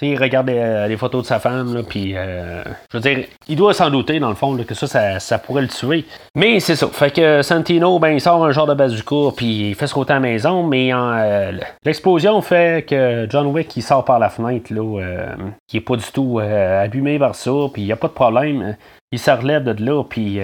il 0.03 0.19
regarde 0.19 0.49
les, 0.49 0.97
photos 0.97 1.23
de 1.23 1.27
sa 1.27 1.39
femme, 1.39 1.75
là, 1.75 1.83
puis, 1.83 2.13
je 2.13 2.97
veux 2.97 3.01
dire, 3.01 3.25
il 3.49 3.57
doit 3.57 3.75
s'en 3.75 3.91
douter, 3.91 4.21
dans 4.21 4.29
le 4.29 4.35
fond, 4.35 4.57
que 4.57 4.75
ça, 4.75 5.19
ça 5.19 5.39
pourrait 5.39 5.63
le 5.63 5.69
tuer. 5.69 6.05
Mais 6.35 6.61
c'est 6.61 6.77
ça. 6.77 6.89
Fait 6.89 7.11
que 7.11 7.43
Santino, 7.43 7.99
ben, 7.99 8.11
il 8.11 8.21
sort 8.21 8.45
un 8.45 8.53
genre 8.53 8.67
de 8.67 8.75
bazooka, 8.75 9.35
puis 9.37 9.71
il 9.71 9.75
fait 9.75 9.87
ce 9.87 9.95
côté 9.95 10.13
à 10.13 10.17
la 10.17 10.21
maison, 10.21 10.63
mais 10.63 10.91
euh, 10.93 11.53
l'explosion 11.85 12.41
fait 12.41 12.87
que 12.89 13.27
John 13.29 13.47
Wick, 13.49 13.77
il 13.77 13.83
sort 13.83 14.05
par 14.05 14.19
la 14.19 14.29
fenêtre, 14.29 14.73
là, 14.73 15.01
euh, 15.01 15.35
qui 15.69 15.79
est 15.79 15.81
pas 15.81 15.97
du 15.97 16.05
tout 16.13 16.39
euh, 16.41 16.85
abîmé 16.85 17.19
par 17.19 17.35
ça, 17.35 17.51
puis 17.73 17.83
il 17.83 17.87
n'y 17.87 17.93
a 17.93 17.97
pas 17.97 18.09
de 18.09 18.13
problème. 18.13 18.77
Il 19.11 19.19
se 19.19 19.31
relève 19.31 19.65
de 19.65 19.85
là, 19.85 20.03
puis 20.05 20.41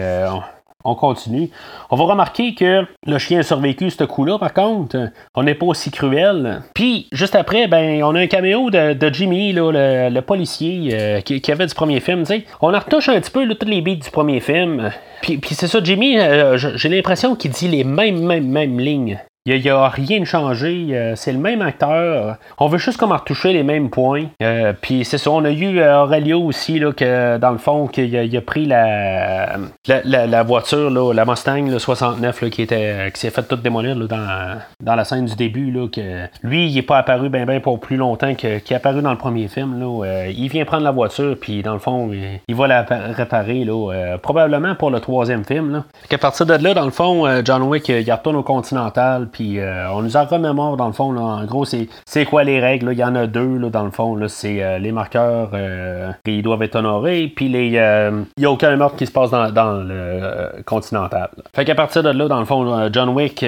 continue. 0.95 1.51
On 1.91 1.97
va 1.97 2.05
remarquer 2.05 2.55
que 2.55 2.85
le 3.07 3.19
chien 3.19 3.41
a 3.41 3.43
survécu 3.43 3.91
ce 3.91 4.05
coup-là, 4.05 4.39
par 4.39 4.53
contre. 4.53 5.11
On 5.35 5.43
n'est 5.43 5.55
pas 5.55 5.67
aussi 5.67 5.91
cruel. 5.91 6.63
Puis, 6.75 7.09
juste 7.13 7.35
après, 7.35 7.69
ben, 7.69 8.03
on 8.03 8.15
a 8.15 8.21
un 8.21 8.27
caméo 8.27 8.71
de, 8.71 9.11
Jimmy, 9.13 9.53
le, 9.53 10.21
policier 10.21 10.91
euh, 10.93 11.21
qui, 11.21 11.53
avait 11.53 11.67
du 11.67 11.75
premier 11.75 12.01
film. 12.01 12.25
On 12.61 12.75
en 12.75 12.79
retouche 12.79 13.09
un 13.09 13.21
petit 13.21 13.31
peu 13.31 13.49
tous 13.55 13.67
les 13.67 13.81
beats 13.81 13.95
du 13.95 14.11
premier 14.11 14.41
film. 14.41 14.91
Puis, 15.23 15.39
puis 15.39 15.55
c'est 15.55 15.67
ça, 15.67 15.81
Jimmy, 15.83 16.19
euh, 16.19 16.57
j'ai 16.57 16.89
l'impression 16.89 17.35
qu'il 17.35 17.51
dit 17.51 17.69
les 17.69 17.85
mêmes, 17.85 18.21
mêmes, 18.21 18.49
mêmes 18.49 18.79
lignes. 18.79 19.19
Il 19.47 19.63
n'y 19.63 19.71
a, 19.71 19.89
rien 19.89 20.25
changé. 20.25 20.89
Euh, 20.91 21.15
c'est 21.17 21.33
le 21.33 21.39
même 21.39 21.63
acteur. 21.63 22.37
On 22.59 22.69
veut 22.69 22.77
juste 22.77 22.99
comme 22.99 23.13
retoucher 23.13 23.53
les 23.55 23.63
mêmes 23.63 23.89
points. 23.89 24.27
Euh, 24.43 24.75
puis 24.79 25.05
c'est 25.07 25.17
ça, 25.17 25.31
on 25.31 25.43
a 25.45 25.51
eu 25.51 25.79
euh, 25.79 26.03
Aurelio 26.03 26.43
aussi, 26.43 26.79
là, 26.79 26.93
que 26.93 27.39
dans 27.39 27.53
le 27.53 27.59
fond, 27.59 27.87
qu'il 27.87 28.37
a, 28.37 28.41
pris 28.43 28.67
la, 28.67 29.57
la, 29.87 30.43
voiture, 30.43 30.91
là, 30.91 31.15
la 31.15 31.25
Mustang 31.25 31.71
le 31.71 31.79
69, 31.79 32.51
qui, 32.51 32.63
était, 32.63 33.11
qui 33.15 33.21
s'est 33.21 33.31
fait 33.31 33.43
toute 33.43 33.63
démolir 33.63 33.97
dans, 33.97 34.59
dans 34.81 34.95
la 34.95 35.05
scène 35.05 35.25
du 35.25 35.35
début. 35.35 35.71
Là, 35.71 35.89
que 35.89 36.27
lui, 36.43 36.69
il 36.69 36.75
n'est 36.75 36.83
pas 36.83 36.99
apparu 36.99 37.31
ben, 37.31 37.47
ben 37.47 37.61
pour 37.61 37.81
plus 37.81 37.97
longtemps 37.97 38.35
qu'il 38.35 38.51
est 38.51 38.73
apparu 38.73 39.01
dans 39.01 39.13
le 39.13 39.19
premier 39.19 39.49
film. 39.49 39.81
Là, 39.81 40.27
il 40.27 40.49
vient 40.49 40.67
prendre 40.67 40.85
la 40.85 40.91
voiture, 40.91 41.37
puis 41.41 41.63
dans 41.63 41.73
le 41.73 41.79
fond, 41.79 42.11
il, 42.49 42.55
va 42.55 42.67
la 42.67 42.83
réparer, 42.83 43.65
là, 43.65 44.19
probablement 44.19 44.75
pour 44.75 44.91
le 44.91 45.01
troisième 45.01 45.45
film. 45.45 45.73
Là. 45.73 45.85
À 46.13 46.19
partir 46.19 46.45
de 46.45 46.55
là, 46.55 46.75
dans 46.75 46.85
le 46.85 46.91
fond, 46.91 47.25
John 47.45 47.63
Wick, 47.63 47.89
il 47.89 48.13
retourne 48.13 48.37
au 48.37 48.43
Continental, 48.43 49.28
puis 49.31 49.61
euh, 49.61 49.91
on 49.93 50.03
nous 50.03 50.17
en 50.17 50.25
remémore 50.25 50.77
dans 50.77 50.87
le 50.87 50.93
fond. 50.93 51.17
en 51.17 51.45
gros, 51.45 51.65
c'est 51.65 52.25
quoi 52.25 52.45
les 52.45 52.61
règles? 52.61 52.91
Il 52.93 52.99
y 52.99 53.05
en 53.05 53.15
a 53.15 53.27
deux 53.27 53.59
dans 53.71 53.85
le 53.85 53.91
fond. 53.91 54.19
C'est 54.29 54.63
euh, 54.63 54.79
les 54.79 54.93
marqueurs 54.93 55.51
euh, 55.55 56.11
qui 56.25 56.43
doivent 56.43 56.63
être 56.63 56.77
honorés. 56.77 57.33
Puis 57.35 57.47
il 57.47 57.71
n'y 57.71 57.79
a 57.79 58.51
aucun 58.51 58.77
meurtre 58.77 58.97
qui 58.97 59.07
se 59.07 59.13
passe 59.13 59.31
dans, 59.31 59.83
le 59.83 60.63
continental. 60.65 61.31
Fait 61.55 61.65
qu'à 61.65 61.75
partir 61.75 62.03
de 62.03 62.11
là, 62.11 62.29
dans 62.29 62.41
le 62.41 62.45
fond, 62.45 62.89
John 62.93 63.11
Wick 63.11 63.45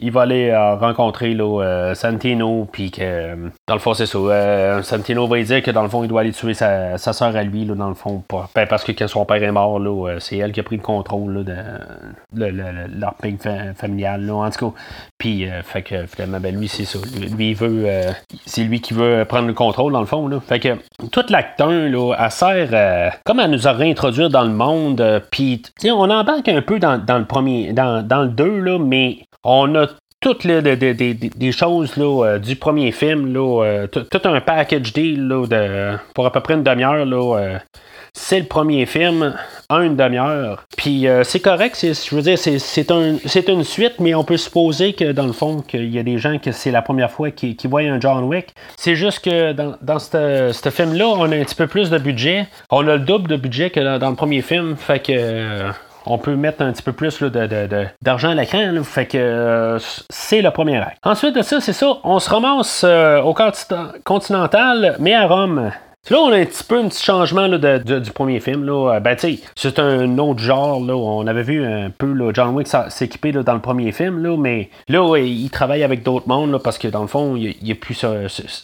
il 0.00 0.12
va 0.12 0.22
aller 0.22 0.54
rencontrer 0.54 1.34
là, 1.34 1.94
Santino, 1.94 2.66
puis 2.70 2.90
que 2.90 3.34
dans 3.66 3.74
le 3.74 3.80
fond, 3.80 3.94
c'est 3.94 4.06
ça. 4.06 4.82
Santino 4.82 5.26
va 5.26 5.42
dire 5.42 5.62
que 5.62 5.70
dans 5.70 5.82
le 5.82 5.88
fond, 5.88 6.02
il 6.04 6.08
doit 6.08 6.22
aller 6.22 6.32
tuer 6.32 6.54
sa, 6.54 6.98
sa 6.98 7.12
soeur 7.12 7.34
à 7.36 7.42
lui, 7.42 7.64
là, 7.64 7.74
dans 7.74 7.88
le 7.88 7.94
fond, 7.94 8.22
ben, 8.54 8.66
parce 8.66 8.84
que 8.84 9.06
son 9.06 9.24
père 9.24 9.42
est 9.42 9.52
mort, 9.52 9.78
là, 9.78 10.16
c'est 10.18 10.38
elle 10.38 10.52
qui 10.52 10.60
a 10.60 10.62
pris 10.62 10.76
le 10.76 10.82
contrôle 10.82 11.44
de, 11.44 11.54
leur 12.34 13.14
pays 13.14 13.38
familial, 13.76 14.24
là, 14.24 14.34
en 14.34 14.50
tout 14.50 14.70
cas. 14.70 14.76
Puis, 15.18 15.46
fait 15.62 15.82
que 15.82 16.06
finalement, 16.06 16.40
ben, 16.40 16.56
lui, 16.56 16.68
c'est 16.68 16.84
ça. 16.84 16.98
Lui, 17.36 17.50
il 17.50 17.56
veut. 17.56 17.86
c'est 18.46 18.62
lui 18.62 18.80
qui 18.80 18.94
veut 18.94 19.24
prendre 19.28 19.48
le 19.48 19.54
contrôle, 19.54 19.92
dans 19.92 20.00
le 20.00 20.06
fond, 20.06 20.28
là. 20.28 20.40
Fait 20.40 20.60
que 20.60 20.76
toute 21.10 21.30
l'acte 21.30 21.60
1, 21.60 21.88
là, 21.88 22.14
elle 22.18 22.30
sert 22.30 23.12
comme 23.24 23.40
à 23.40 23.48
nous 23.48 23.66
a 23.66 23.72
réintroduire 23.72 24.30
dans 24.30 24.44
le 24.44 24.50
monde. 24.50 25.22
Puis, 25.30 25.62
on 25.84 26.10
embarque 26.10 26.48
un 26.48 26.62
peu 26.62 26.78
dans, 26.78 26.96
le 26.96 27.24
premier, 27.24 27.72
dans, 27.72 28.06
dans 28.06 28.22
le 28.22 28.28
2, 28.28 28.60
là, 28.60 28.78
mais 28.78 29.27
on 29.44 29.74
a 29.74 29.86
toutes 30.20 30.44
les, 30.44 31.52
choses 31.52 31.94
euh, 31.96 32.38
du 32.38 32.56
premier 32.56 32.90
film, 32.90 33.34
euh, 33.36 33.86
tout 33.86 34.20
un 34.24 34.40
package 34.40 34.92
deal 34.92 35.32
pour 36.14 36.26
à 36.26 36.32
peu 36.32 36.40
près 36.40 36.54
une 36.54 36.64
demi-heure. 36.64 37.06
Euh, 37.34 37.58
c'est 38.12 38.40
le 38.40 38.46
premier 38.46 38.84
film 38.86 39.34
une 39.70 39.94
demi-heure. 39.94 40.64
Puis 40.76 41.06
c'est 41.22 41.40
correct, 41.40 41.78
je 41.80 42.16
veux 42.16 42.22
dire, 42.22 42.38
c'est, 42.38 42.90
un, 42.90 43.16
une 43.48 43.64
suite, 43.64 44.00
mais 44.00 44.14
on 44.14 44.24
peut 44.24 44.38
supposer 44.38 44.94
que 44.94 45.12
dans 45.12 45.26
le 45.26 45.32
fond, 45.32 45.60
qu'il 45.60 45.94
y 45.94 45.98
a 46.00 46.02
des 46.02 46.18
gens 46.18 46.38
que 46.38 46.50
c'est 46.50 46.72
la 46.72 46.82
première 46.82 47.12
fois 47.12 47.30
qui, 47.30 47.54
qui 47.54 47.68
voient 47.68 47.82
un 47.82 48.00
John 48.00 48.24
Wick. 48.24 48.54
C'est 48.76 48.96
juste 48.96 49.20
que 49.20 49.52
dans, 49.52 49.76
dans 49.82 49.98
ce 50.00 50.70
film-là, 50.72 51.06
on 51.06 51.30
a 51.30 51.36
un 51.36 51.44
petit 51.44 51.54
peu 51.54 51.68
plus 51.68 51.90
de 51.90 51.98
budget. 51.98 52.48
On 52.70 52.88
a 52.88 52.96
le 52.96 53.00
double 53.00 53.28
de 53.28 53.36
budget 53.36 53.70
que 53.70 53.98
dans 53.98 54.10
le 54.10 54.16
premier 54.16 54.42
film. 54.42 54.74
Fait 54.76 55.00
que 55.00 55.70
on 56.08 56.18
peut 56.18 56.36
mettre 56.36 56.62
un 56.62 56.72
petit 56.72 56.82
peu 56.82 56.92
plus 56.92 57.22
d'argent 58.02 58.30
à 58.30 58.34
l'écran. 58.34 58.82
Fait 58.82 59.06
que 59.06 59.18
euh, 59.18 59.78
c'est 60.10 60.42
le 60.42 60.50
premier 60.50 60.78
acte. 60.78 60.98
Ensuite 61.04 61.34
de 61.34 61.42
ça, 61.42 61.60
c'est 61.60 61.72
ça, 61.72 61.98
on 62.04 62.18
se 62.18 62.30
ramasse 62.30 62.82
euh, 62.84 63.20
au 63.20 63.34
continental, 64.04 64.96
mais 64.98 65.14
à 65.14 65.26
Rome. 65.26 65.70
Là, 66.10 66.16
on 66.20 66.32
a 66.32 66.38
un 66.38 66.44
petit 66.46 66.64
peu 66.64 66.78
un 66.78 66.88
petit 66.88 67.04
changement 67.04 67.48
du 67.48 68.10
premier 68.12 68.40
film. 68.40 68.64
Là. 68.64 68.94
Euh, 68.94 69.00
ben, 69.00 69.14
c'est 69.54 69.78
un 69.78 70.16
autre 70.16 70.40
genre. 70.40 70.80
Là. 70.80 70.96
On 70.96 71.26
avait 71.26 71.42
vu 71.42 71.62
un 71.62 71.90
peu 71.90 72.14
John 72.32 72.54
Wick 72.54 72.66
s'équiper 72.88 73.32
dans 73.32 73.52
le 73.52 73.60
premier 73.60 73.92
film, 73.92 74.22
là, 74.22 74.36
mais 74.38 74.70
là, 74.88 75.16
il 75.18 75.50
travaille 75.50 75.82
avec 75.82 76.02
d'autres 76.02 76.26
mondes 76.26 76.58
parce 76.62 76.78
que 76.78 76.88
dans 76.88 77.02
le 77.02 77.08
fond, 77.08 77.36
il 77.36 77.54
n'y 77.62 77.72
a, 77.72 77.74
plus 77.74 78.06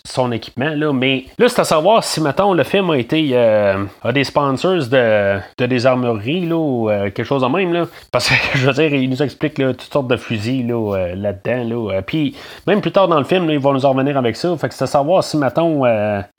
son 0.04 0.32
équipement. 0.32 0.70
Là. 0.74 0.92
Mais 0.94 1.26
là, 1.38 1.48
c'est 1.48 1.60
à 1.60 1.64
savoir 1.64 2.02
si, 2.02 2.22
maintenant 2.22 2.54
le 2.54 2.64
film 2.64 2.88
a 2.90 2.96
été 2.96 3.30
euh, 3.32 3.84
a 4.02 4.12
des 4.12 4.24
sponsors 4.24 4.86
de, 4.86 5.38
des 5.58 5.86
armureries 5.86 6.46
là, 6.46 6.56
ou 6.56 6.88
euh, 6.88 7.10
quelque 7.10 7.24
chose 7.24 7.42
de 7.42 7.48
même. 7.48 7.74
Là. 7.74 7.86
Parce 8.10 8.30
que, 8.30 8.34
je 8.54 8.66
veux 8.66 8.72
dire, 8.72 8.94
il 8.94 9.10
nous 9.10 9.22
explique 9.22 9.56
toutes 9.56 9.92
sortes 9.92 10.08
de 10.08 10.16
fusils 10.16 10.66
là-dedans. 10.66 11.90
Là 11.92 12.00
Puis, 12.00 12.34
même 12.66 12.80
plus 12.80 12.92
tard 12.92 13.08
dans 13.08 13.18
le 13.18 13.24
film, 13.24 13.50
ils 13.50 13.58
vont 13.58 13.74
nous 13.74 13.84
en 13.84 13.92
revenir 13.92 14.16
avec 14.16 14.36
ça. 14.36 14.56
Fait 14.56 14.68
que 14.68 14.74
c'est 14.74 14.84
à 14.84 14.86
savoir 14.86 15.22
si, 15.22 15.36
mettons, 15.36 15.84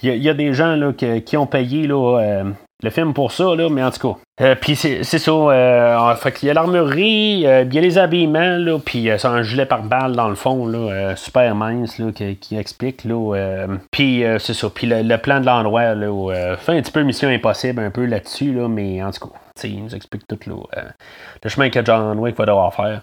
il 0.01 0.15
y, 0.15 0.29
a 0.29 0.33
des 0.33 0.53
gens 0.53 0.75
là, 0.75 0.91
qui 0.95 1.37
ont 1.37 1.47
payé 1.47 1.87
euh, 1.89 2.43
le 2.83 2.89
film 2.89 3.13
pour 3.13 3.31
ça, 3.31 3.55
là, 3.55 3.69
mais 3.69 3.83
en 3.83 3.91
tout 3.91 4.13
cas. 4.13 4.19
Euh, 4.41 4.55
puis 4.59 4.75
c'est, 4.75 5.03
ça. 5.03 5.31
Euh, 5.31 6.15
qu'il 6.31 6.47
y 6.47 6.49
a 6.49 6.53
l'armurerie, 6.53 7.39
il 7.39 7.41
y 7.41 7.47
a 7.47 7.63
les 7.63 7.97
habillements, 7.97 8.57
là, 8.57 8.79
puis 8.83 9.09
c'est 9.17 9.27
un 9.27 9.43
gilet 9.43 9.65
par 9.65 9.83
balle 9.83 10.15
dans 10.15 10.29
le 10.29 10.35
fond, 10.35 10.65
là, 10.65 11.15
super 11.15 11.55
mince, 11.55 11.99
là, 11.99 12.11
qui, 12.11 12.57
explique. 12.57 13.03
Là, 13.05 13.67
puis 13.91 14.23
c'est 14.39 14.53
ça. 14.53 14.69
Puis 14.69 14.87
le, 14.87 15.17
plan 15.17 15.39
de 15.39 15.45
l'endroit, 15.45 15.95
là, 15.95 16.55
fait 16.57 16.77
un 16.77 16.81
petit 16.81 16.91
peu 16.91 17.03
Mission 17.03 17.29
Impossible 17.29 17.81
un 17.81 17.91
peu 17.91 18.05
là-dessus, 18.05 18.53
là, 18.53 18.67
mais 18.67 19.03
en 19.03 19.11
tout 19.11 19.27
cas, 19.27 19.35
il 19.63 19.83
nous 19.83 19.95
explique 19.95 20.27
tout 20.27 20.39
le 20.47 21.49
chemin 21.49 21.69
que 21.69 21.83
John 21.83 22.19
Wick 22.19 22.37
va 22.37 22.45
devoir 22.45 22.73
faire. 22.73 23.01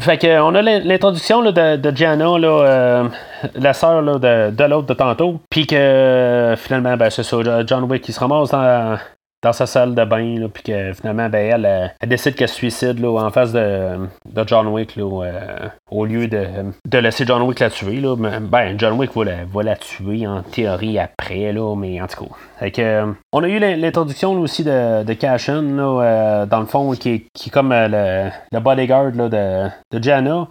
Fait 0.00 0.18
que, 0.18 0.40
on 0.40 0.54
a 0.54 0.62
l'introduction 0.62 1.42
de, 1.42 1.76
de 1.76 1.96
Gianna, 1.96 2.38
là, 2.38 2.48
euh, 2.48 3.08
la 3.54 3.72
sœur 3.72 4.02
de, 4.02 4.50
de 4.50 4.64
l'autre 4.64 4.86
de 4.86 4.94
tantôt. 4.94 5.40
Puis 5.50 5.66
que 5.66 6.54
finalement, 6.58 6.96
ben, 6.96 7.10
c'est 7.10 7.22
ça, 7.22 7.38
John 7.66 7.84
Wick 7.84 8.02
qui 8.02 8.12
se 8.12 8.20
ramasse 8.20 8.50
dans, 8.50 8.98
dans 9.46 9.52
sa 9.52 9.66
salle 9.66 9.94
de 9.94 10.04
bain, 10.04 10.40
là, 10.40 10.48
puis 10.52 10.64
que 10.64 10.92
finalement, 10.92 11.28
ben, 11.28 11.64
elle, 11.64 12.08
décide 12.08 12.34
qu'elle 12.34 12.48
se 12.48 12.56
suicide 12.56 12.98
là, 12.98 13.24
en 13.24 13.30
face 13.30 13.52
de, 13.52 13.96
John 14.44 14.66
Wick, 14.66 14.96
là, 14.96 15.04
euh, 15.04 15.68
au 15.88 16.04
lieu 16.04 16.26
de, 16.26 16.98
laisser 16.98 17.24
John 17.24 17.42
Wick 17.42 17.60
la 17.60 17.70
tuer. 17.70 18.00
Là. 18.00 18.16
Ben, 18.16 18.76
John 18.76 18.98
Wick 18.98 19.12
va 19.16 19.62
la, 19.62 19.76
tuer 19.76 20.26
en 20.26 20.42
théorie 20.42 20.98
après, 20.98 21.52
là, 21.52 21.76
mais 21.76 22.00
en 22.00 22.08
tout 22.08 22.24
cas. 22.24 22.66
Euh, 22.80 23.12
on 23.32 23.44
a 23.44 23.48
eu 23.48 23.60
l'introduction 23.60 24.32
aussi 24.32 24.64
de, 24.64 25.04
de 25.04 25.12
Cashin, 25.12 25.62
là, 25.62 26.02
euh, 26.02 26.46
dans 26.46 26.60
le 26.60 26.66
fond, 26.66 26.90
qui, 26.92 27.28
qui 27.32 27.48
est 27.48 27.52
comme 27.52 27.70
le, 27.70 28.28
le, 28.50 28.58
bodyguard 28.58 29.12
là, 29.14 29.28
de, 29.28 29.96
de 29.96 30.02
Jana. 30.02 30.48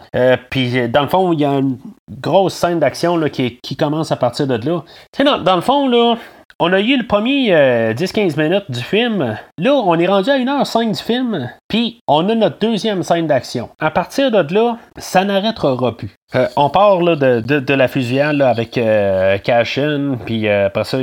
puis 0.50 0.88
dans 0.88 1.02
le 1.02 1.10
fond, 1.10 1.34
il 1.34 1.42
y 1.42 1.46
a 1.46 1.52
une 1.52 1.78
grosse 2.10 2.54
scène 2.54 2.80
d'action 2.80 3.20
qui, 3.28 3.60
qui 3.62 3.76
commence 3.76 4.14
à 4.14 4.16
partir 4.16 4.48
de 4.48 4.56
là. 4.66 4.84
Dans, 5.20 5.40
dans 5.40 5.56
le 5.56 5.62
fond, 5.62 5.90
là, 5.90 6.16
on 6.60 6.72
a 6.72 6.80
eu 6.80 6.98
le 6.98 7.06
premier 7.06 7.52
10-15 7.52 8.42
minutes 8.42 8.70
du 8.70 8.82
film. 8.82 9.38
Là, 9.58 9.74
on 9.74 10.00
est 10.00 10.08
rendu 10.08 10.30
à 10.30 10.38
1h05 10.38 10.96
du 10.98 11.04
film, 11.04 11.50
puis 11.68 12.00
on 12.08 12.30
a 12.30 12.36
notre 12.36 12.60
deuxième 12.60 13.04
scène 13.04 13.28
d'action. 13.28 13.70
À 13.80 13.92
partir 13.92 14.32
de 14.32 14.54
là, 14.54 14.78
ça 14.98 15.26
n'arrêtera 15.26 15.98
plus. 15.98 16.16
Euh, 16.34 16.48
on 16.56 16.70
part 16.70 16.98
de, 16.98 17.40
de, 17.40 17.74
la 17.76 17.88
fusillade 17.88 18.42
avec 18.42 18.80
euh, 18.80 19.38
Cashin, 19.38 20.18
puis 20.26 20.48
euh, 20.48 20.68
après 20.68 20.84
ça, 20.84 20.98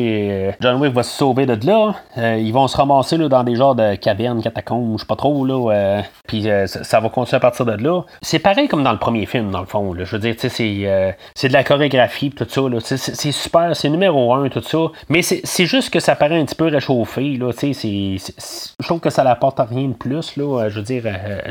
John 0.61 0.81
Wick 0.81 0.93
va 0.93 1.05
se 1.05 1.17
sauver 1.17 1.47
de 1.47 1.65
là. 1.65 1.95
ils 2.17 2.53
vont 2.53 2.67
se 2.67 2.77
ramasser 2.77 3.17
là, 3.17 3.29
dans 3.29 3.45
des 3.45 3.55
genres 3.55 3.77
de 3.77 3.95
cavernes, 3.95 4.43
catacombes, 4.43 4.95
je 4.97 5.03
sais 5.03 5.07
pas 5.07 5.15
trop, 5.15 5.45
là. 5.45 6.03
puis 6.27 6.49
ça, 6.67 6.99
va 6.99 7.09
continuer 7.09 7.37
à 7.37 7.41
partir 7.41 7.65
de 7.67 7.73
là. 7.73 8.03
C'est 8.21 8.41
pareil 8.41 8.67
comme 8.67 8.83
dans 8.83 8.91
le 8.91 8.99
premier 8.99 9.27
film, 9.27 9.53
dans 9.53 9.61
le 9.61 9.67
fond. 9.67 9.95
Je 9.97 10.11
veux 10.11 10.19
dire, 10.19 10.35
c'est 10.39 11.49
de 11.49 11.53
la 11.53 11.63
chorégraphie, 11.63 12.31
tout 12.31 12.47
ça. 12.49 12.63
C'est 12.97 13.33
super, 13.33 13.77
c'est 13.77 13.91
numéro 13.91 14.35
un, 14.35 14.49
tout 14.49 14.63
ça. 14.63 14.79
Mais 15.09 15.23
c'est 15.23 15.67
juste 15.67 15.91
que 15.91 16.01
ça 16.01 16.17
paraît 16.17 16.41
un 16.41 16.45
petit 16.45 16.57
peu 16.57 16.67
réchauffé. 16.67 17.37
Là, 17.37 17.53
je 17.53 18.87
trouve 18.87 19.01
que 19.01 19.11
ça 19.11 19.23
n'apporte 19.23 19.61
rien 19.61 19.89
de 19.89 19.95
plus. 19.95 20.37
Là. 20.37 20.69
Je 20.69 20.77
veux 20.77 20.83
dire, 20.83 21.05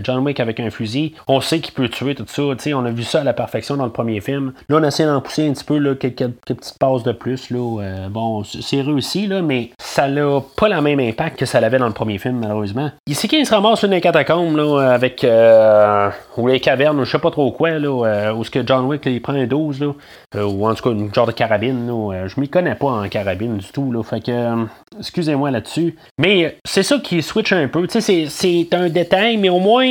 John 0.03 0.25
Wick 0.25 0.41
avec 0.41 0.59
un 0.59 0.69
fusil, 0.69 1.15
on 1.27 1.39
sait 1.39 1.61
qu'il 1.61 1.73
peut 1.73 1.87
tuer 1.87 2.15
tout 2.15 2.25
ça. 2.27 2.41
On 2.75 2.85
a 2.85 2.91
vu 2.91 3.03
ça 3.03 3.21
à 3.21 3.23
la 3.23 3.33
perfection 3.33 3.60
dans 3.69 3.85
le 3.85 3.91
premier 3.91 4.21
film. 4.21 4.53
Là, 4.69 4.77
on 4.77 4.83
essaie 4.83 5.05
d'en 5.05 5.21
pousser 5.21 5.47
un 5.47 5.53
petit 5.53 5.63
peu, 5.63 5.95
quelques, 5.95 6.27
petites 6.27 6.77
passes 6.79 7.03
de 7.03 7.11
plus. 7.11 7.49
Là. 7.49 7.81
Euh, 7.81 8.09
bon, 8.09 8.43
c'est 8.43 8.81
réussi, 8.81 9.27
là, 9.27 9.41
mais 9.41 9.71
ça 9.79 10.07
n'a 10.07 10.41
pas 10.57 10.69
le 10.69 10.81
même 10.81 10.99
impact 10.99 11.39
que 11.39 11.45
ça 11.45 11.59
l'avait 11.59 11.77
dans 11.77 11.87
le 11.87 11.93
premier 11.93 12.17
film, 12.17 12.39
malheureusement. 12.39 12.91
Ici, 13.07 13.27
qu'il 13.27 13.45
se 13.45 13.53
ramasse 13.53 13.83
dans 13.83 13.91
les 13.91 14.01
catacombes, 14.01 14.57
là, 14.57 14.93
avec. 14.93 15.23
Euh, 15.23 16.09
ou 16.37 16.47
les 16.47 16.59
cavernes, 16.59 17.03
je 17.03 17.11
sais 17.11 17.19
pas 17.19 17.31
trop 17.31 17.51
quoi, 17.51 17.71
là, 17.71 18.05
euh, 18.05 18.33
où 18.33 18.43
ce 18.43 18.51
que 18.51 18.65
John 18.65 18.85
Wick, 18.85 19.05
il 19.05 19.21
prend 19.21 19.33
un 19.33 19.45
12, 19.45 19.81
là, 19.81 20.43
ou 20.45 20.67
en 20.67 20.73
tout 20.73 20.83
cas, 20.83 20.91
une 20.91 21.13
genre 21.13 21.27
de 21.27 21.31
carabine. 21.31 21.87
Là, 21.87 22.27
je 22.27 22.39
m'y 22.39 22.49
connais 22.49 22.75
pas 22.75 22.87
en 22.87 23.07
carabine 23.09 23.57
du 23.57 23.71
tout, 23.71 23.91
là, 23.91 24.03
fait 24.03 24.21
que. 24.21 24.65
excusez-moi 24.97 25.51
là-dessus. 25.51 25.95
Mais 26.17 26.57
c'est 26.65 26.83
ça 26.83 26.97
qui 26.99 27.21
switch 27.21 27.53
un 27.53 27.67
peu. 27.67 27.85
C'est 27.89 28.73
un 28.73 28.89
détail, 28.89 29.37
mais 29.37 29.49
au 29.49 29.59
moins, 29.59 29.85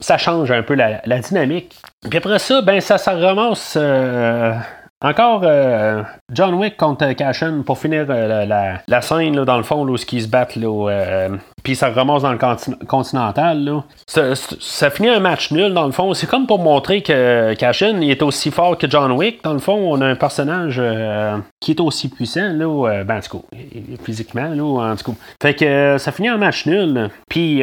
ça 0.00 0.18
change 0.18 0.50
un 0.50 0.62
peu 0.62 0.74
la, 0.74 1.00
la 1.04 1.18
dynamique. 1.18 1.74
Puis 2.08 2.18
après 2.18 2.38
ça, 2.40 2.62
ben 2.62 2.80
ça, 2.82 2.98
ça 2.98 3.12
ramasse 3.12 3.78
euh, 3.80 4.52
encore 5.00 5.42
euh, 5.44 6.02
John 6.32 6.54
Wick 6.54 6.76
contre 6.76 7.12
Cashin 7.12 7.62
pour 7.64 7.78
finir 7.78 8.06
euh, 8.10 8.44
la, 8.44 9.00
scène 9.00 9.44
dans 9.44 9.56
le 9.56 9.62
fond 9.62 9.84
là, 9.84 9.92
où 9.92 9.96
ils 9.96 10.22
se 10.22 10.28
battent 10.28 10.56
là, 10.56 11.28
puis 11.62 11.76
ça 11.76 11.90
ramasse 11.90 12.22
dans 12.22 12.32
le 12.32 12.86
continental. 12.86 13.64
Là. 13.64 13.84
Ça, 14.06 14.90
finit 14.90 15.08
un 15.08 15.20
match 15.20 15.52
nul, 15.52 15.72
dans 15.72 15.86
le 15.86 15.92
fond. 15.92 16.12
C'est 16.14 16.26
comme 16.26 16.46
pour 16.46 16.58
montrer 16.58 17.02
que 17.02 17.54
Cashin 17.54 18.00
est 18.00 18.22
aussi 18.22 18.50
fort 18.50 18.76
que 18.76 18.90
John 18.90 19.12
Wick. 19.12 19.42
Dans 19.44 19.52
le 19.52 19.58
fond, 19.58 19.74
on 19.74 20.00
a 20.00 20.06
un 20.06 20.16
personnage 20.16 20.76
euh, 20.78 21.38
qui 21.60 21.72
est 21.72 21.80
aussi 21.80 22.08
puissant, 22.08 22.52
là, 22.52 22.88
euh, 22.88 23.04
ben, 23.04 23.20
cas, 23.20 23.38
physiquement, 24.04 24.48
là, 24.48 24.92
en 24.92 24.96
tout 24.96 25.12
cas. 25.12 25.18
Fait 25.40 25.54
que 25.54 25.64
euh, 25.64 25.98
ça 25.98 26.10
finit 26.10 26.28
un 26.28 26.36
match 26.36 26.66
nul. 26.66 27.10
Puis, 27.28 27.62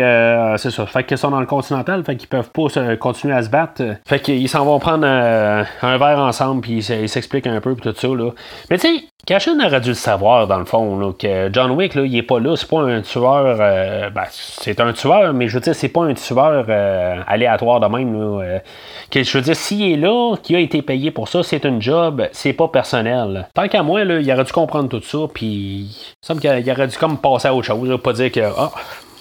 c'est 0.57 0.71
ça. 0.71 0.85
Fait 0.85 1.03
qu'ils 1.03 1.17
sont 1.17 1.31
dans 1.31 1.41
le 1.41 1.45
continental, 1.45 2.03
fait 2.03 2.15
qu'ils 2.15 2.29
peuvent 2.29 2.51
pas 2.51 2.95
continuer 2.97 3.33
à 3.33 3.43
se 3.43 3.49
battre. 3.49 3.83
Fait 4.05 4.19
qu'ils 4.19 4.49
s'en 4.49 4.65
vont 4.65 4.79
prendre 4.79 5.05
un 5.05 5.97
verre 5.97 6.19
ensemble, 6.19 6.61
puis 6.61 6.77
ils 6.77 7.09
s'expliquent 7.09 7.47
un 7.47 7.59
peu, 7.61 7.75
tout 7.75 7.93
ça. 7.95 8.07
Là. 8.07 8.31
Mais 8.69 8.77
tu 8.77 8.87
sais, 8.87 9.03
Cashin 9.25 9.59
aurait 9.63 9.81
dû 9.81 9.89
le 9.89 9.95
savoir, 9.95 10.47
dans 10.47 10.59
le 10.59 10.65
fond, 10.65 11.13
que 11.17 11.49
John 11.51 11.71
Wick, 11.71 11.95
là, 11.95 12.03
il 12.03 12.15
est 12.15 12.23
pas 12.23 12.39
là, 12.39 12.55
c'est 12.55 12.69
pas 12.69 12.81
un 12.81 13.01
tueur. 13.01 13.59
Euh, 13.89 14.09
ben, 14.09 14.25
c'est 14.29 14.79
un 14.79 14.93
tueur, 14.93 15.33
mais 15.33 15.47
je 15.47 15.55
veux 15.55 15.61
dire, 15.61 15.73
c'est 15.73 15.89
pas 15.89 16.03
un 16.03 16.13
tueur 16.13 16.65
euh, 16.69 17.21
aléatoire 17.27 17.79
de 17.79 17.87
même. 17.87 18.15
Euh, 18.15 18.59
que, 19.09 19.23
je 19.23 19.37
veux 19.37 19.43
dire, 19.43 19.55
s'il 19.55 19.91
est 19.91 19.95
là, 19.95 20.35
qui 20.43 20.55
a 20.55 20.59
été 20.59 20.81
payé 20.81 21.11
pour 21.11 21.27
ça, 21.27 21.41
c'est 21.43 21.65
un 21.65 21.79
job, 21.79 22.27
c'est 22.31 22.53
pas 22.53 22.67
personnel. 22.67 23.47
Tant 23.53 23.67
qu'à 23.67 23.81
moi, 23.81 24.03
là, 24.03 24.19
il 24.19 24.31
aurait 24.31 24.43
dû 24.43 24.51
comprendre 24.51 24.89
tout 24.89 25.01
ça, 25.01 25.19
puis 25.33 25.45
il 25.45 25.95
semble 26.21 26.39
qu'il 26.39 26.71
aurait 26.71 26.87
dû 26.87 26.97
comme 26.97 27.17
passer 27.17 27.47
à 27.47 27.53
autre 27.53 27.67
chose, 27.67 27.99
pas 28.01 28.13
dire 28.13 28.31
que. 28.31 28.41
Ah, 28.41 28.71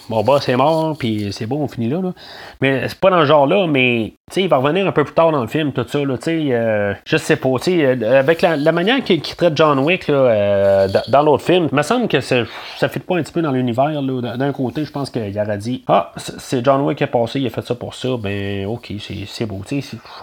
mon 0.08 0.22
boss 0.22 0.48
est 0.48 0.56
mort, 0.56 0.96
puis 0.98 1.28
c'est 1.32 1.46
bon, 1.46 1.62
on 1.62 1.68
finit 1.68 1.88
là. 1.88 2.00
là. 2.00 2.12
Mais 2.60 2.88
c'est 2.88 2.98
pas 2.98 3.10
dans 3.10 3.20
ce 3.20 3.26
genre-là, 3.26 3.66
mais 3.66 4.14
il 4.36 4.48
va 4.48 4.58
revenir 4.58 4.86
un 4.86 4.92
peu 4.92 5.04
plus 5.04 5.14
tard 5.14 5.32
dans 5.32 5.40
le 5.40 5.48
film, 5.48 5.72
tout 5.72 5.86
ça. 5.86 5.98
Là, 5.98 6.16
euh, 6.26 6.94
je 7.04 7.16
sais 7.16 7.36
pas. 7.36 7.48
Euh, 7.68 8.18
avec 8.18 8.42
la, 8.42 8.72
manière 8.72 9.02
qu'il 9.02 9.20
traite 9.20 9.56
John 9.56 9.78
Wick 9.80 10.08
là, 10.08 10.14
euh, 10.14 10.88
dans 11.08 11.22
l'autre 11.22 11.44
film, 11.44 11.68
il 11.70 11.76
me 11.76 11.82
semble 11.82 12.08
que 12.08 12.20
ça 12.20 12.36
ne 12.40 12.88
fit 12.88 12.98
pas 13.00 13.16
un 13.16 13.22
petit 13.22 13.32
peu 13.32 13.42
dans 13.42 13.52
l'univers. 13.52 14.02
D'un 14.02 14.52
côté, 14.52 14.84
je 14.84 14.92
pense 14.92 15.10
qu'il 15.10 15.38
aurait 15.38 15.58
dit 15.58 15.82
Ah, 15.88 16.12
c'est 16.16 16.64
John 16.64 16.82
Wick 16.82 16.98
qui 16.98 17.04
a 17.04 17.08
passé, 17.08 17.40
il 17.40 17.46
a 17.46 17.50
fait 17.50 17.66
ça 17.66 17.74
pour 17.74 17.94
ça. 17.94 18.08
Ben, 18.18 18.66
ok, 18.66 18.92
c'est 19.26 19.46
beau. 19.46 19.60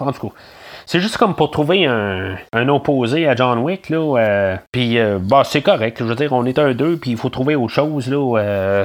En 0.00 0.12
tout 0.12 0.28
cas. 0.28 0.34
C'est 0.88 1.00
juste 1.00 1.16
comme 1.16 1.34
pour 1.34 1.50
trouver 1.50 1.84
un, 1.86 2.36
un 2.52 2.68
opposé 2.68 3.26
à 3.26 3.34
John 3.34 3.58
Wick, 3.58 3.90
là. 3.90 4.56
puis, 4.70 4.98
bah, 5.20 5.42
c'est 5.44 5.62
correct. 5.62 5.96
Je 5.98 6.04
veux 6.04 6.14
dire, 6.14 6.32
on 6.32 6.44
est 6.44 6.58
un 6.58 6.74
deux, 6.74 6.96
puis 6.96 7.10
il 7.10 7.16
faut 7.16 7.28
trouver 7.28 7.56
autre 7.56 7.72
chose, 7.72 8.08
là. 8.08 8.84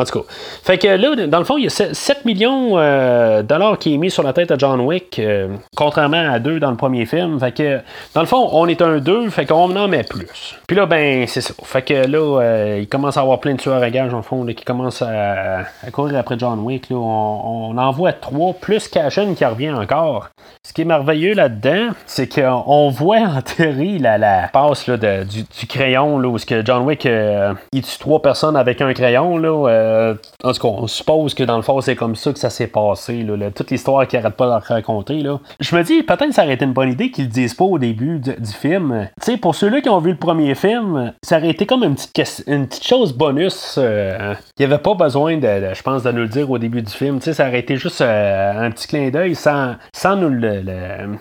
En 0.00 0.04
tout 0.04 0.20
cas. 0.20 0.26
Fait 0.62 0.78
que 0.78 0.88
là, 0.88 1.26
dans 1.26 1.38
le 1.38 1.44
fond, 1.44 1.58
il 1.58 1.64
y 1.64 1.66
a 1.66 1.70
7 1.70 2.24
millions 2.24 2.76
de 2.76 2.80
euh, 2.80 3.42
dollars 3.42 3.78
qui 3.78 3.94
est 3.94 3.98
mis 3.98 4.10
sur 4.10 4.22
la 4.22 4.32
tête 4.32 4.48
de 4.48 4.58
John 4.58 4.80
Wick, 4.80 5.18
euh, 5.18 5.48
contrairement 5.76 6.30
à 6.32 6.38
2 6.38 6.58
dans 6.58 6.70
le 6.70 6.76
premier 6.78 7.04
film. 7.04 7.38
Fait 7.38 7.52
que, 7.52 7.80
dans 8.14 8.22
le 8.22 8.26
fond, 8.26 8.48
on 8.52 8.66
est 8.66 8.80
un 8.80 8.98
2, 8.98 9.28
fait 9.28 9.44
qu'on 9.44 9.76
en 9.76 9.88
met 9.88 10.04
plus. 10.04 10.56
Puis 10.66 10.76
là, 10.76 10.86
ben, 10.86 11.26
c'est 11.26 11.42
ça. 11.42 11.52
Fait 11.64 11.82
que 11.82 12.06
là, 12.06 12.40
euh, 12.40 12.78
il 12.80 12.88
commence 12.88 13.18
à 13.18 13.20
avoir 13.20 13.40
plein 13.40 13.52
de 13.52 13.60
tueurs 13.60 13.82
à 13.82 13.90
dans 13.90 14.16
le 14.16 14.22
fond, 14.22 14.46
qui 14.46 14.64
commencent 14.64 15.02
à, 15.02 15.64
courir 15.92 16.18
après 16.18 16.38
John 16.38 16.60
Wick. 16.60 16.88
Là. 16.88 16.96
On, 16.96 17.76
en 17.76 17.90
voit 17.90 18.14
3, 18.14 18.54
plus 18.54 18.88
Cashin 18.88 19.34
qui 19.34 19.44
revient 19.44 19.72
encore. 19.72 20.30
Ce 20.66 20.72
qui 20.72 20.82
est 20.82 20.86
merveilleux 20.86 21.34
là-dedans, 21.34 21.92
c'est 22.06 22.32
qu'on 22.32 22.88
voit 22.88 23.18
en 23.18 23.42
théorie 23.42 23.98
la, 23.98 24.16
la 24.16 24.48
passe 24.48 24.86
là, 24.86 24.96
du, 24.96 25.66
crayon, 25.68 26.18
là, 26.18 26.28
où 26.28 26.36
que 26.36 26.64
John 26.64 26.84
Wick, 26.84 27.06
il 27.72 27.82
tue 27.82 27.98
3 27.98 28.22
personnes 28.22 28.56
avec 28.56 28.80
un 28.80 28.92
crayon, 28.94 29.36
là 29.36 29.89
euh, 29.90 30.14
en 30.42 30.52
tout 30.52 30.60
cas, 30.60 30.68
on 30.68 30.86
suppose 30.86 31.34
que 31.34 31.42
dans 31.42 31.56
le 31.56 31.62
fond, 31.62 31.80
c'est 31.80 31.96
comme 31.96 32.16
ça 32.16 32.32
que 32.32 32.38
ça 32.38 32.50
s'est 32.50 32.66
passé. 32.66 33.26
toute 33.54 33.70
l'histoire 33.70 34.06
qui 34.06 34.16
arrête 34.16 34.34
pas 34.34 34.46
de 34.46 34.66
raconter. 34.66 35.22
Là. 35.22 35.40
Je 35.58 35.74
me 35.76 35.82
dis, 35.82 36.02
peut-être 36.02 36.28
que 36.28 36.34
ça 36.34 36.44
aurait 36.44 36.54
été 36.54 36.64
une 36.64 36.72
bonne 36.72 36.90
idée 36.90 37.10
qu'ils 37.10 37.24
le 37.24 37.30
disent 37.30 37.54
pas 37.54 37.64
au 37.64 37.78
début 37.78 38.18
du, 38.18 38.34
film. 38.50 39.08
Tu 39.20 39.32
sais, 39.32 39.36
pour 39.36 39.54
ceux-là 39.54 39.80
qui 39.80 39.88
ont 39.88 40.00
vu 40.00 40.10
le 40.10 40.16
premier 40.16 40.54
film, 40.54 41.12
ça 41.22 41.38
aurait 41.38 41.50
été 41.50 41.66
comme 41.66 41.84
une 41.84 41.94
petite, 41.94 42.44
une 42.46 42.66
petite 42.66 42.86
chose 42.86 43.12
bonus. 43.12 43.76
Euh, 43.78 44.34
il 44.58 44.66
n'y 44.66 44.72
avait 44.72 44.82
pas 44.82 44.94
besoin, 44.94 45.36
de, 45.36 45.74
je 45.74 45.82
pense, 45.82 46.02
de 46.02 46.12
nous 46.12 46.22
le 46.22 46.28
dire 46.28 46.50
au 46.50 46.58
début 46.58 46.82
du 46.82 46.92
film. 46.92 47.20
Ça 47.20 47.46
aurait 47.46 47.60
été 47.60 47.76
juste 47.76 48.00
euh, 48.00 48.66
un 48.66 48.70
petit 48.70 48.88
clin 48.88 49.10
d'œil 49.10 49.34
sans, 49.34 49.76
sans 49.92 50.16
nous, 50.16 50.28
le, 50.30 50.62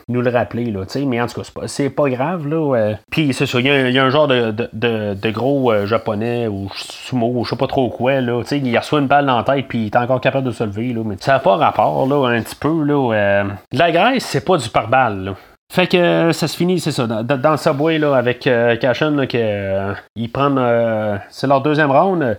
nous 0.08 0.22
le 0.22 0.30
rappeler. 0.30 0.66
Là, 0.66 0.82
mais 1.06 1.22
en 1.22 1.28
tout 1.28 1.42
cas, 1.42 1.68
c'est 1.68 1.90
pas, 1.90 2.04
pas 2.04 2.10
grave. 2.10 2.48
Là, 2.48 2.96
Puis 3.12 3.34
c'est 3.34 3.46
sûr, 3.46 3.60
il 3.60 3.68
y, 3.68 4.00
a 4.00 4.04
un 4.04 4.10
genre 4.10 4.28
de, 4.28 4.52
de, 4.74 5.30
gros 5.32 5.86
japonais 5.86 6.48
ou 6.48 6.70
sumo, 6.74 7.44
je 7.44 7.50
sais 7.52 7.56
pas 7.56 7.68
trop 7.68 7.90
quoi. 7.90 8.22
Là, 8.22 8.44
il 8.52 8.78
reçoit 8.78 9.00
une 9.00 9.08
balle 9.08 9.26
dans 9.26 9.38
la 9.38 9.44
tête, 9.44 9.68
puis 9.68 9.80
il 9.80 9.86
est 9.88 9.96
encore 9.96 10.22
capable 10.22 10.48
de 10.48 10.52
se 10.52 10.64
lever. 10.64 10.94
Là, 10.94 11.02
mais 11.06 11.16
ça 11.20 11.34
n'a 11.34 11.40
pas 11.40 11.56
rapport, 11.56 12.08
là, 12.08 12.28
un 12.30 12.42
petit 12.42 12.56
peu. 12.56 12.84
Là, 12.84 13.14
euh, 13.14 13.44
la 13.72 13.92
graisse, 13.92 14.26
c'est 14.26 14.46
pas 14.46 14.58
du 14.58 14.70
pare-balles. 14.70 15.34
Fait 15.72 15.86
que 15.86 15.98
euh, 15.98 16.32
ça 16.34 16.48
se 16.48 16.58
finit, 16.58 16.80
c'est 16.80 16.92
ça, 16.92 17.06
dans, 17.06 17.24
dans, 17.24 17.52
le 17.52 17.58
subway 17.58 18.00
là, 18.00 18.16
avec 18.16 18.48
euh, 18.48 18.76
que, 18.76 19.94
ils 20.16 20.32
prennent. 20.32 21.20
c'est 21.30 21.48
leur 21.48 21.62
deuxième 21.62 21.92
round. 21.92 22.38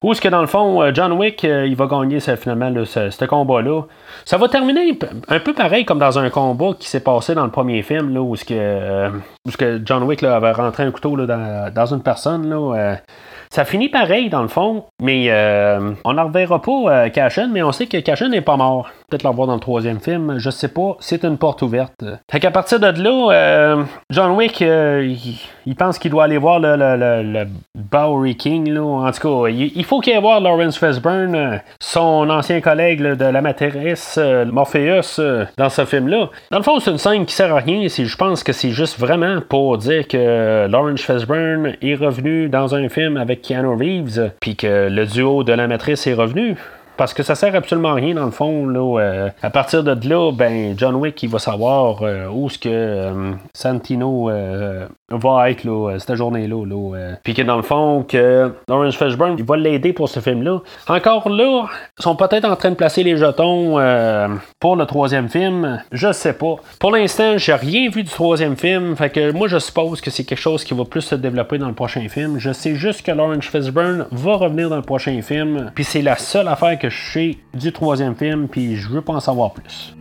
Où 0.00 0.12
est-ce 0.12 0.20
que 0.20 0.28
dans 0.28 0.40
le 0.40 0.46
fond, 0.46 0.94
John 0.94 1.10
Wick, 1.14 1.42
il 1.42 1.74
va 1.74 1.86
gagner 1.86 2.20
finalement 2.20 2.72
ce, 2.84 3.24
combat-là. 3.24 3.82
Ça 4.24 4.36
va 4.36 4.46
terminer 4.48 4.96
un 5.26 5.40
peu 5.40 5.54
pareil 5.54 5.84
comme 5.84 5.98
dans 5.98 6.20
un 6.20 6.30
combat 6.30 6.70
qui 6.78 6.88
s'est 6.88 7.00
passé 7.00 7.34
dans 7.34 7.44
le 7.44 7.50
premier 7.50 7.82
film, 7.82 8.14
là, 8.14 8.20
où, 8.20 8.36
-ce 8.36 8.44
que, 8.44 9.08
où 9.44 9.50
-ce 9.50 9.56
que 9.56 9.82
John 9.84 10.04
Wick 10.04 10.22
avait 10.22 10.52
rentré 10.52 10.84
un 10.84 10.92
couteau 10.92 11.16
dans, 11.16 11.72
dans, 11.74 11.86
une 11.92 12.02
personne. 12.02 12.48
Là, 12.48 12.98
ça 13.50 13.64
finit 13.64 13.88
pareil 13.88 14.28
dans 14.28 14.42
le 14.42 14.48
fond, 14.48 14.84
mais 15.00 15.26
euh, 15.30 15.92
on 16.04 16.14
n'en 16.14 16.26
reverra 16.26 16.60
pas 16.60 16.70
euh, 16.70 17.08
Cashin, 17.08 17.48
mais 17.48 17.62
on 17.62 17.72
sait 17.72 17.86
que 17.86 17.98
Cashin 17.98 18.28
n'est 18.28 18.40
pas 18.40 18.56
mort. 18.56 18.90
Peut-être 19.10 19.22
le 19.22 19.30
revoir 19.30 19.46
dans 19.46 19.54
le 19.54 19.60
troisième 19.60 20.00
film, 20.00 20.34
je 20.36 20.50
sais 20.50 20.68
pas. 20.68 20.98
C'est 21.00 21.24
une 21.24 21.38
porte 21.38 21.62
ouverte. 21.62 22.04
Fait 22.30 22.40
qu'à 22.40 22.50
partir 22.50 22.78
de 22.78 22.88
là, 22.88 23.32
euh, 23.32 23.84
John 24.10 24.32
Wick, 24.32 24.60
il, 24.60 25.74
pense 25.76 25.98
qu'il 25.98 26.10
doit 26.10 26.24
aller 26.24 26.36
voir 26.36 26.60
le, 26.60 26.76
le, 26.76 27.46
Bowery 27.74 28.36
King. 28.36 28.70
Là. 28.70 28.82
En 28.82 29.10
tout 29.10 29.44
cas, 29.44 29.48
il, 29.48 29.84
faut 29.84 30.00
qu'il 30.00 30.12
aille 30.12 30.20
voir 30.20 30.42
Lawrence 30.42 30.78
Fishburne, 30.78 31.62
son 31.80 32.28
ancien 32.28 32.60
collègue 32.60 33.00
de 33.00 33.24
la 33.24 33.40
matrice 33.40 34.18
Morpheus, 34.18 35.18
dans 35.56 35.70
ce 35.70 35.86
film-là. 35.86 36.28
Dans 36.50 36.58
le 36.58 36.64
fond, 36.64 36.78
c'est 36.78 36.90
une 36.90 36.98
scène 36.98 37.24
qui 37.24 37.34
sert 37.34 37.54
à 37.54 37.60
rien. 37.60 37.88
Je 37.88 38.16
pense 38.16 38.44
que 38.44 38.52
c'est 38.52 38.72
juste 38.72 39.00
vraiment 39.00 39.40
pour 39.40 39.78
dire 39.78 40.06
que 40.06 40.66
Lawrence 40.66 41.00
Fishburne 41.00 41.76
est 41.80 41.94
revenu 41.94 42.50
dans 42.50 42.74
un 42.74 42.90
film 42.90 43.16
avec 43.16 43.40
Keanu 43.40 43.68
Reeves, 43.68 44.32
puis 44.38 44.54
que 44.54 44.90
le 44.90 45.06
duo 45.06 45.44
de 45.44 45.54
la 45.54 45.66
matrice 45.66 46.06
est 46.06 46.12
revenu. 46.12 46.56
Parce 46.98 47.14
que 47.14 47.22
ça 47.22 47.36
sert 47.36 47.54
absolument 47.54 47.90
à 47.90 47.94
rien 47.94 48.12
dans 48.12 48.24
le 48.24 48.32
fond. 48.32 48.66
Là, 48.66 49.00
euh, 49.00 49.30
à 49.40 49.50
partir 49.50 49.84
de 49.84 50.08
là, 50.08 50.32
ben, 50.32 50.76
John 50.76 50.96
Wick 50.96 51.22
il 51.22 51.30
va 51.30 51.38
savoir 51.38 52.02
euh, 52.02 52.26
où 52.26 52.50
ce 52.50 52.58
que 52.58 52.68
euh, 52.68 53.32
Santino 53.54 54.28
va 55.10 55.50
être 55.50 55.64
là, 55.64 55.98
cette 55.98 56.14
journée-là. 56.14 56.64
Là, 56.66 57.14
Puis 57.22 57.34
que 57.34 57.42
dans 57.42 57.56
le 57.56 57.62
fond, 57.62 58.04
que 58.06 58.52
Lawrence 58.68 58.96
Fishburne 58.96 59.36
il 59.38 59.44
va 59.44 59.56
l'aider 59.56 59.92
pour 59.92 60.08
ce 60.08 60.20
film-là. 60.20 60.60
Encore 60.88 61.28
là, 61.28 61.66
ils 61.98 62.02
sont 62.02 62.16
peut-être 62.16 62.44
en 62.44 62.56
train 62.56 62.70
de 62.70 62.74
placer 62.74 63.02
les 63.02 63.16
jetons 63.16 63.76
pour 64.60 64.76
le 64.76 64.86
troisième 64.86 65.28
film. 65.28 65.82
Je 65.92 66.12
sais 66.12 66.32
pas. 66.32 66.56
Pour 66.78 66.92
l'instant, 66.92 67.38
j'ai 67.38 67.54
rien 67.54 67.88
vu 67.90 68.02
du 68.02 68.10
troisième 68.10 68.56
film. 68.56 68.96
Fait 68.96 69.10
que 69.10 69.32
moi, 69.32 69.48
je 69.48 69.58
suppose 69.58 70.00
que 70.00 70.10
c'est 70.10 70.24
quelque 70.24 70.40
chose 70.40 70.64
qui 70.64 70.74
va 70.74 70.84
plus 70.84 71.02
se 71.02 71.14
développer 71.14 71.58
dans 71.58 71.68
le 71.68 71.74
prochain 71.74 72.06
film. 72.08 72.38
Je 72.38 72.52
sais 72.52 72.74
juste 72.74 73.04
que 73.04 73.12
Lawrence 73.12 73.46
Fishburne 73.46 74.06
va 74.10 74.34
revenir 74.34 74.68
dans 74.68 74.76
le 74.76 74.82
prochain 74.82 75.20
film. 75.22 75.70
Puis 75.74 75.84
c'est 75.84 76.02
la 76.02 76.16
seule 76.16 76.48
affaire 76.48 76.78
que 76.78 76.90
je 76.90 77.12
sais 77.12 77.38
du 77.54 77.72
troisième 77.72 78.14
film, 78.14 78.48
puis 78.48 78.76
je 78.76 78.88
veux 78.88 79.02
pas 79.02 79.14
en 79.14 79.20
savoir 79.20 79.52
plus. 79.52 79.94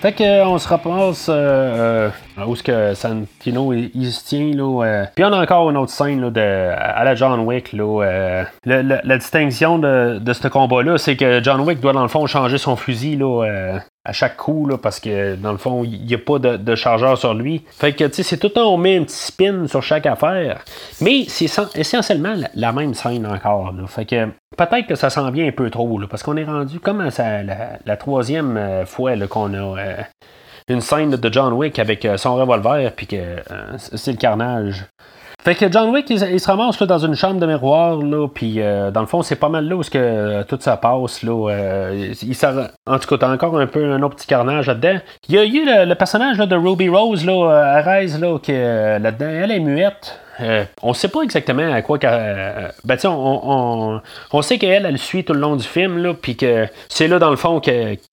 Fait 0.00 0.14
qu'on 0.14 0.58
se 0.58 0.66
repasse 0.66 1.26
euh, 1.28 2.08
euh, 2.38 2.44
où 2.46 2.54
est-ce 2.54 2.62
que 2.62 2.94
Santino 2.94 3.74
il, 3.74 4.10
se 4.10 4.24
tient 4.24 4.50
là. 4.54 4.84
Euh. 4.84 5.04
Puis 5.14 5.22
on 5.26 5.32
a 5.32 5.42
encore 5.42 5.68
une 5.68 5.76
autre 5.76 5.92
scène 5.92 6.22
là, 6.22 6.30
de, 6.30 6.40
à 6.40 7.04
la 7.04 7.14
John 7.14 7.40
Wick 7.40 7.74
là. 7.74 8.46
la 8.64 9.18
distinction 9.18 9.78
de, 9.78 10.18
de 10.18 10.32
ce 10.32 10.48
combat-là, 10.48 10.96
c'est 10.96 11.16
que 11.16 11.42
John 11.42 11.60
Wick 11.60 11.80
doit 11.80 11.92
dans 11.92 12.00
le 12.00 12.08
fond 12.08 12.24
changer 12.26 12.56
son 12.56 12.76
fusil 12.76 13.16
là, 13.16 13.80
à 14.04 14.12
chaque 14.12 14.36
coup, 14.36 14.66
là, 14.66 14.78
parce 14.78 14.98
que 14.98 15.34
dans 15.36 15.52
le 15.52 15.58
fond, 15.58 15.84
il 15.84 16.04
n'y 16.06 16.14
a 16.14 16.18
pas 16.18 16.38
de, 16.38 16.74
chargeur 16.74 17.18
sur 17.18 17.34
lui. 17.34 17.64
Fait 17.70 17.92
que, 17.92 18.04
tu 18.04 18.14
sais, 18.14 18.22
c'est 18.22 18.38
tout 18.38 18.46
le 18.46 18.54
temps, 18.54 18.72
on 18.72 18.78
met 18.78 18.96
un 18.96 19.04
petit 19.04 19.16
spin 19.16 19.66
sur 19.66 19.82
chaque 19.82 20.06
affaire. 20.06 20.64
Mais 21.02 21.24
c'est 21.28 21.50
essentiellement 21.74 22.34
la, 22.54 22.72
même 22.72 22.94
scène 22.94 23.26
encore. 23.26 23.74
Fait 23.88 24.06
que 24.06 24.28
peut-être 24.56 24.86
que 24.86 24.94
ça 24.94 25.10
s'en 25.10 25.30
vient 25.30 25.46
un 25.46 25.52
peu 25.52 25.68
trop, 25.68 25.98
là, 25.98 26.06
parce 26.08 26.22
qu'on 26.22 26.36
est 26.36 26.44
rendu 26.44 26.80
comme 26.80 27.02
la, 27.02 27.96
troisième 27.96 28.56
euh, 28.56 28.86
fois 28.86 29.16
qu'on 29.28 29.52
a 29.52 29.78
euh, 29.78 29.96
une 30.68 30.80
scène 30.80 31.10
de 31.10 31.32
John 31.32 31.52
Wick 31.52 31.78
avec 31.78 32.04
euh, 32.06 32.16
son 32.16 32.36
revolver, 32.36 32.92
puis 32.92 33.06
que 33.06 33.36
c'est 33.76 34.12
le 34.12 34.18
carnage. 34.18 34.86
Fait 35.42 35.54
que 35.54 35.72
John 35.72 35.88
Wick, 35.90 36.10
il, 36.10 36.18
se 36.18 36.46
ramasse 36.46 36.78
là, 36.80 36.86
dans 36.86 36.98
une 36.98 37.14
chambre 37.14 37.40
de 37.40 37.46
miroir, 37.46 37.96
là, 37.96 38.28
puis 38.28 38.60
euh, 38.60 38.90
dans 38.90 39.00
le 39.00 39.06
fond, 39.06 39.22
c'est 39.22 39.36
pas 39.36 39.48
mal 39.48 39.66
là 39.66 39.76
où 39.76 39.80
que, 39.80 39.96
euh, 39.96 40.44
tout 40.44 40.58
ça 40.60 40.76
passe. 40.76 41.22
Là, 41.22 41.50
euh, 41.50 42.12
il, 42.20 42.36
en 42.86 42.98
tout 42.98 43.08
cas, 43.08 43.18
t'as 43.18 43.32
encore 43.32 43.58
un 43.58 43.66
peu 43.66 43.90
un 43.90 44.02
autre 44.02 44.16
petit 44.16 44.26
carnage 44.26 44.66
là-dedans. 44.66 44.98
Il 45.28 45.34
y 45.34 45.38
a 45.38 45.44
eu 45.44 45.64
le, 45.64 45.94
personnage 45.94 46.36
là, 46.36 46.44
de 46.44 46.56
Ruby 46.56 46.90
Rose, 46.90 47.24
là, 47.24 47.48
Arise, 47.76 48.20
là, 48.20 48.38
qui, 48.38 48.52
là-dedans, 48.52 49.28
elle 49.28 49.50
est 49.52 49.60
muette. 49.60 50.20
Euh, 50.40 50.64
on 50.82 50.94
sait 50.94 51.08
pas 51.08 51.22
exactement 51.22 51.72
à 51.72 51.82
quoi. 51.82 51.98
Euh, 52.04 52.68
ben, 52.84 52.96
on, 53.04 54.00
on, 54.32 54.42
sait 54.42 54.58
qu'elle, 54.58 54.86
elle 54.86 54.98
suit 54.98 55.24
tout 55.24 55.32
le 55.32 55.40
long 55.40 55.56
du 55.56 55.66
film, 55.66 56.14
puis 56.14 56.36
que 56.36 56.66
c'est 56.88 57.08
là, 57.08 57.18
dans 57.18 57.30
le 57.30 57.36
fond, 57.36 57.60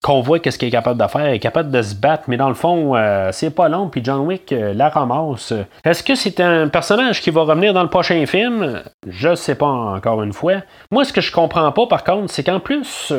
qu'on 0.02 0.20
voit 0.20 0.38
qu'est-ce 0.38 0.58
qu'elle 0.58 0.68
est 0.68 0.72
capable 0.72 1.00
de 1.00 1.08
faire. 1.08 1.22
Elle 1.22 1.34
est 1.34 1.38
capable 1.38 1.70
de 1.70 1.82
se 1.82 1.94
battre, 1.94 2.24
mais 2.28 2.36
dans 2.36 2.48
le 2.48 2.54
fond, 2.54 2.94
euh, 2.96 3.30
c'est 3.32 3.50
pas 3.50 3.68
long, 3.68 3.88
puis 3.88 4.02
John 4.04 4.20
Wick 4.20 4.54
la 4.58 4.88
ramasse. 4.88 5.52
Est-ce 5.84 6.02
que 6.02 6.14
c'est 6.14 6.40
un 6.40 6.68
personnage 6.68 7.20
qui 7.20 7.30
va 7.30 7.42
revenir 7.42 7.72
dans 7.72 7.82
le 7.82 7.88
prochain 7.88 8.24
film? 8.26 8.82
Je 9.06 9.34
sais 9.34 9.54
pas 9.54 9.66
encore 9.66 10.22
une 10.22 10.32
fois. 10.32 10.56
Moi, 10.90 11.04
ce 11.04 11.12
que 11.12 11.20
je 11.20 11.32
comprends 11.32 11.70
pas, 11.72 11.86
par 11.86 12.04
contre, 12.04 12.30
c'est 12.32 12.44
qu'en 12.44 12.60
plus, 12.60 13.12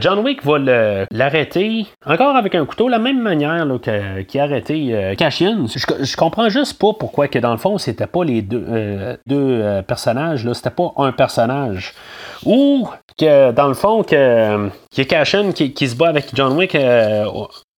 John 0.00 0.20
Wick 0.20 0.44
va 0.44 0.58
l'arrêter, 1.10 1.86
encore 2.06 2.36
avec 2.36 2.54
un 2.54 2.64
couteau, 2.64 2.88
la 2.88 2.98
même 2.98 3.20
manière 3.20 3.66
qu'il 3.82 4.40
a 4.40 4.44
arrêté 4.44 5.14
Cashin. 5.16 5.66
Je, 5.74 6.04
je 6.04 6.16
comprends 6.16 6.48
juste 6.48 6.78
pas 6.78 6.92
pourquoi 6.98 7.28
que 7.28 7.38
dans 7.38 7.52
le 7.52 7.58
fond, 7.58 7.78
c'était 7.78 8.06
pas 8.06 8.24
les 8.24 8.42
deux, 8.50 8.64
euh, 8.68 9.16
euh, 9.30 9.82
personnages, 9.82 10.44
là, 10.44 10.54
c'était 10.54 10.70
pas 10.70 10.92
un 10.96 11.12
personnage. 11.12 11.94
Ou 12.44 12.88
que 13.18 13.52
dans 13.52 13.68
le 13.68 13.74
fond, 13.74 14.02
que 14.02 14.68
y 14.98 15.00
a 15.00 15.04
Cashin 15.04 15.52
qui, 15.52 15.72
qui, 15.72 15.88
se 15.88 15.96
bat 15.96 16.08
avec 16.08 16.30
John 16.34 16.56
Wick 16.56 16.74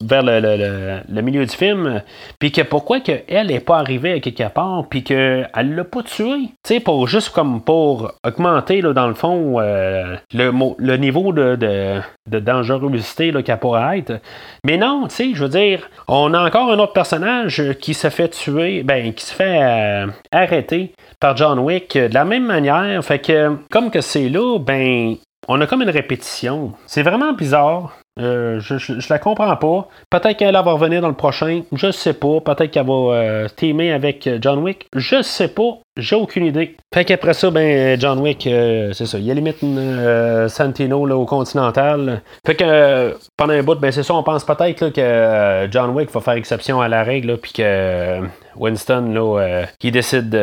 vers 0.03 0.23
le, 0.23 1.23
milieu 1.23 1.45
du 1.45 1.55
film, 1.55 2.03
puis 2.39 2.53
que 2.53 2.63
pourquoi 2.63 3.01
qu'elle 3.01 3.47
n'est 3.49 3.61
pas 3.61 3.79
arrivée 3.79 4.13
à 4.13 4.21
quelque 4.21 4.49
part, 4.49 4.87
puis 4.89 5.03
qu'elle 5.03 5.49
l'a 5.55 5.85
pas 5.85 6.03
tué, 6.03 6.49
tu 6.65 6.75
sais, 6.75 6.81
pour 6.81 7.07
juste 7.07 7.31
comme 7.31 7.63
pour 7.63 8.13
augmenter, 8.25 8.81
là, 8.81 8.93
dans 8.93 9.09
le 9.09 9.15
fond, 9.15 9.61
euh, 9.61 10.17
le, 10.35 10.53
le 10.79 10.97
niveau 10.97 11.33
de, 11.33 11.57
de, 11.57 12.39
dangerosité 12.39 13.33
qu'elle 13.43 13.59
pourrait 13.59 13.99
être. 13.99 14.21
Mais 14.65 14.77
non, 14.77 15.07
tu 15.09 15.15
sais, 15.15 15.31
je 15.35 15.43
veux 15.45 15.49
dire, 15.49 15.89
on 16.09 16.35
a 16.35 16.45
encore 16.45 16.71
un 16.71 16.79
autre 16.79 16.93
personnage 16.93 17.63
qui 17.81 17.95
se 17.95 18.11
fait 18.11 18.29
tuer, 18.29 18.83
ben, 18.83 19.13
qui 19.13 19.25
se 19.25 19.35
fait 19.35 19.63
euh, 19.63 20.07
arrêter 20.31 20.93
par 21.21 21.37
John 21.37 21.59
Wick 21.59 21.97
de 21.97 22.13
la 22.13 22.25
même 22.25 22.47
manière, 22.47 23.05
fait 23.05 23.21
que, 23.21 23.57
comme 23.71 23.91
que 23.91 24.01
c'est 24.01 24.29
là, 24.29 24.59
ben, 24.59 25.17
on 25.49 25.61
a 25.61 25.67
comme 25.67 25.83
une 25.83 25.91
répétition. 25.91 26.73
C'est 26.87 27.03
vraiment 27.03 27.33
bizarre. 27.33 27.97
Euh, 28.21 28.61
je, 28.61 28.77
je, 28.77 29.09
la 29.09 29.19
comprends 29.19 29.57
pas. 29.57 29.89
Peut-être 30.11 30.37
qu'elle 30.37 30.55
va 30.55 30.61
revenir 30.61 31.01
dans 31.01 31.09
le 31.09 31.15
prochain. 31.15 31.63
Je 31.73 31.91
sais 31.91 32.13
pas. 32.13 32.41
Peut-être 32.41 32.71
qu'elle 32.71 32.87
va 32.87 32.93
euh, 32.93 33.49
teamer 33.49 33.93
avec 33.93 34.29
John 34.41 34.59
Wick. 34.61 34.87
Je 34.95 35.23
sais 35.23 35.49
pas. 35.49 35.79
J'ai 35.99 36.17
aucune 36.17 36.47
idée. 36.47 36.77
Fait 36.95 37.05
qu'après 37.05 37.35
ça, 37.35 37.51
ben, 37.51 38.01
John 38.01 38.19
Wick, 38.21 38.47
euh, 38.47 38.95
c'est 38.95 39.05
ça. 39.05 39.19
Il 39.19 39.31
limite 39.31 39.63
euh, 39.63 40.49
Santino 40.49 41.05
là, 41.05 41.17
au 41.17 41.27
Continental. 41.27 42.23
Fait 42.47 42.55
que 42.55 42.65
euh, 42.67 43.13
pendant 43.37 43.53
un 43.53 43.63
bout, 43.63 43.75
ben, 43.75 43.93
c'est 43.93 44.03
ça, 44.03 44.15
on 44.15 44.23
pense 44.23 44.45
peut-être 44.45 44.89
que 44.89 45.69
John 45.71 45.91
Wick 45.91 46.11
va 46.11 46.21
faire 46.23 46.35
exception 46.35 46.81
à 46.81 46.89
la 46.89 47.03
règle, 47.03 47.37
puis 47.37 47.53
que 47.53 48.21
Winston, 48.57 49.13
là, 49.13 49.65
il 49.83 49.93
décide, 49.93 50.39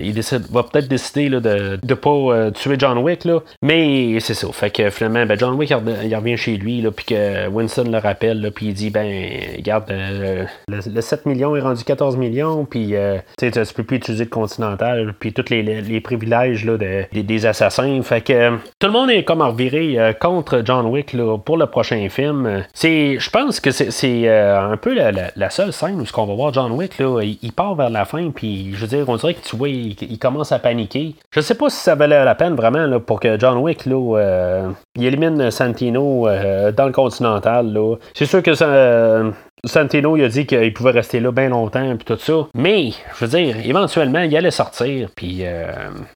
il 0.00 0.14
décide, 0.14 0.50
va 0.50 0.64
peut-être 0.64 0.88
décider 0.88 1.30
de 1.30 1.78
ne 1.80 1.94
pas 1.94 2.50
tuer 2.50 2.74
John 2.76 2.98
Wick. 2.98 3.26
Mais 3.62 4.18
c'est 4.18 4.34
ça. 4.34 4.48
Fait 4.52 4.70
que 4.70 4.90
finalement, 4.90 5.26
ben, 5.26 5.38
John 5.38 5.54
Wick, 5.54 5.70
il, 5.70 6.16
revient 6.16 6.36
chez 6.36 6.56
lui, 6.56 6.84
puis 6.90 7.04
que 7.04 7.48
Winston 7.48 7.90
le 7.90 7.98
rappelle, 7.98 8.50
puis 8.52 8.66
il 8.66 8.74
dit, 8.74 8.90
ben, 8.90 9.06
regarde, 9.56 9.92
le, 10.68 11.00
7 11.00 11.26
millions 11.26 11.54
est 11.54 11.60
rendu 11.60 11.84
14 11.84 12.16
millions, 12.16 12.64
puis 12.64 12.94
tu 13.38 13.50
peux 13.76 13.84
plus 13.84 13.98
utiliser 13.98 14.24
le 14.24 14.30
Continental 14.30 14.87
puis 15.18 15.32
tous 15.32 15.50
les, 15.50 16.00
privilèges 16.00 16.64
là, 16.64 16.76
des 17.12 17.46
assassins. 17.46 18.00
Fait 18.02 18.20
que 18.20 18.56
tout 18.78 18.86
le 18.86 18.92
monde 18.92 19.10
est 19.10 19.24
comme 19.24 19.42
reviré 19.42 19.98
euh, 19.98 20.12
contre 20.12 20.62
John 20.64 20.86
Wick 20.86 21.16
pour 21.44 21.56
le 21.56 21.66
prochain 21.66 22.08
film. 22.08 22.64
Je 22.82 23.30
pense 23.30 23.60
que 23.60 23.70
c'est 23.70 24.28
euh, 24.28 24.72
un 24.72 24.76
peu 24.76 24.94
la, 24.94 25.50
seule 25.50 25.72
scène 25.72 26.00
où 26.00 26.06
ce 26.06 26.12
qu'on 26.12 26.26
va 26.26 26.34
voir 26.34 26.52
John 26.52 26.72
Wick 26.72 26.98
là, 26.98 27.20
il, 27.22 27.52
part 27.52 27.74
vers 27.74 27.90
la 27.90 28.04
fin, 28.04 28.30
puis 28.30 28.72
je 28.74 28.80
veux 28.80 28.86
dire, 28.86 29.08
on 29.08 29.16
dirait 29.16 29.34
que 29.34 29.40
tu 29.40 29.56
vois, 29.56 29.68
il, 29.68 30.18
commence 30.18 30.52
à 30.52 30.58
paniquer. 30.58 31.14
Je 31.30 31.40
sais 31.40 31.54
pas 31.54 31.70
si 31.70 31.76
ça 31.76 31.94
valait 31.94 32.24
la 32.24 32.34
peine 32.34 32.54
vraiment 32.54 32.86
là, 32.86 33.00
pour 33.00 33.20
que 33.20 33.38
John 33.38 33.58
Wick 33.58 33.86
là, 33.86 34.18
euh, 34.18 34.70
il 34.96 35.04
élimine 35.04 35.50
Santino 35.50 36.26
dans 36.76 36.86
le 36.86 36.92
Continental. 36.92 37.76
C'est 38.14 38.26
sûr 38.26 38.42
que 38.42 38.54
ça, 38.54 39.22
Santino, 39.64 40.16
il 40.16 40.24
a 40.24 40.28
dit 40.28 40.46
qu'il 40.46 40.72
pouvait 40.72 40.92
rester 40.92 41.20
là 41.20 41.32
bien 41.32 41.48
longtemps, 41.48 41.96
puis 41.96 42.04
tout 42.04 42.18
ça. 42.18 42.46
Mais, 42.54 42.90
je 43.14 43.24
veux 43.24 43.30
dire, 43.30 43.56
éventuellement, 43.64 44.20
il 44.20 44.36
allait 44.36 44.50
sortir, 44.50 45.08
puis 45.14 45.38
euh, 45.42 45.72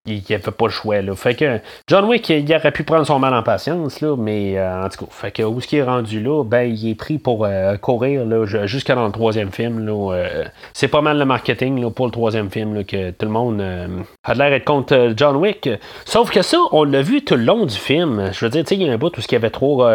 il 0.06 0.22
avait 0.30 0.38
pas 0.38 0.66
le 0.66 0.70
choix, 0.70 1.02
là. 1.02 1.14
Fait 1.14 1.34
que 1.34 1.58
John 1.88 2.04
Wick, 2.04 2.28
il 2.28 2.54
aurait 2.54 2.70
pu 2.70 2.84
prendre 2.84 3.06
son 3.06 3.18
mal 3.18 3.34
en 3.34 3.42
patience, 3.42 4.00
là, 4.00 4.16
mais 4.16 4.58
euh, 4.58 4.84
en 4.84 4.88
tout 4.88 5.04
cas, 5.04 5.10
fait 5.10 5.30
que 5.32 5.42
où 5.42 5.60
ce 5.60 5.66
qui 5.66 5.76
est 5.76 5.82
rendu 5.82 6.20
là, 6.20 6.44
ben, 6.44 6.62
il 6.62 6.90
est 6.90 6.94
pris 6.94 7.18
pour 7.18 7.44
euh, 7.44 7.76
courir, 7.76 8.24
là, 8.24 8.46
jusqu'à 8.66 8.94
dans 8.94 9.06
le 9.06 9.12
troisième 9.12 9.50
film, 9.50 9.84
là. 9.84 10.24
c'est 10.72 10.88
pas 10.88 11.00
mal 11.00 11.18
le 11.18 11.24
marketing, 11.24 11.80
là, 11.80 11.90
pour 11.90 12.06
le 12.06 12.12
troisième 12.12 12.50
film, 12.50 12.74
là, 12.74 12.84
que 12.84 13.10
tout 13.10 13.26
le 13.26 13.32
monde 13.32 13.60
a 14.24 14.34
l'air 14.34 14.50
d'être 14.50 14.64
contre 14.64 15.14
John 15.16 15.36
Wick. 15.36 15.68
Sauf 16.04 16.30
que 16.30 16.42
ça, 16.42 16.58
on 16.72 16.84
l'a 16.84 17.02
vu 17.02 17.24
tout 17.24 17.36
le 17.36 17.44
long 17.44 17.66
du 17.66 17.76
film. 17.76 18.30
Je 18.32 18.44
veux 18.44 18.50
dire, 18.50 18.62
tu 18.62 18.68
sais, 18.68 18.74
il 18.76 18.86
y 18.86 18.90
a 18.90 18.92
un 18.92 18.98
bout 18.98 19.16
où 19.16 19.20
il 19.20 19.32
y 19.32 19.36
avait 19.36 19.50
trop 19.50 19.88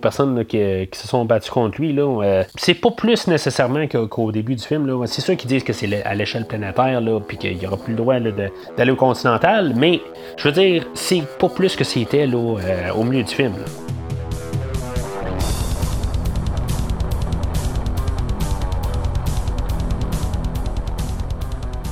personnes 0.00 0.44
qui, 0.44 0.88
qui, 0.90 0.98
se 0.98 1.08
sont 1.08 1.24
battues 1.24 1.50
contre 1.50 1.80
lui, 1.80 1.92
là 1.92 2.44
c'est 2.64 2.74
pas 2.74 2.92
plus 2.92 3.26
nécessairement 3.26 3.88
qu'au 3.88 4.30
début 4.30 4.54
du 4.54 4.62
film. 4.62 5.04
C'est 5.06 5.20
sûr 5.20 5.36
qu'ils 5.36 5.48
disent 5.48 5.64
que 5.64 5.72
c'est 5.72 6.00
à 6.04 6.14
l'échelle 6.14 6.46
planétaire, 6.46 7.00
là, 7.00 7.18
puis 7.18 7.36
qu'il 7.36 7.58
n'y 7.58 7.66
aura 7.66 7.76
plus 7.76 7.90
le 7.90 7.96
droit 7.96 8.20
d'aller 8.20 8.92
au 8.92 8.96
continental, 8.96 9.72
mais 9.74 10.00
je 10.36 10.44
veux 10.46 10.52
dire, 10.52 10.86
c'est 10.94 11.24
pas 11.40 11.48
plus 11.48 11.74
que 11.74 11.82
c'était 11.82 12.24
là, 12.24 12.58
euh, 12.60 12.92
au 12.92 13.02
milieu 13.02 13.24
du 13.24 13.34
film. 13.34 13.54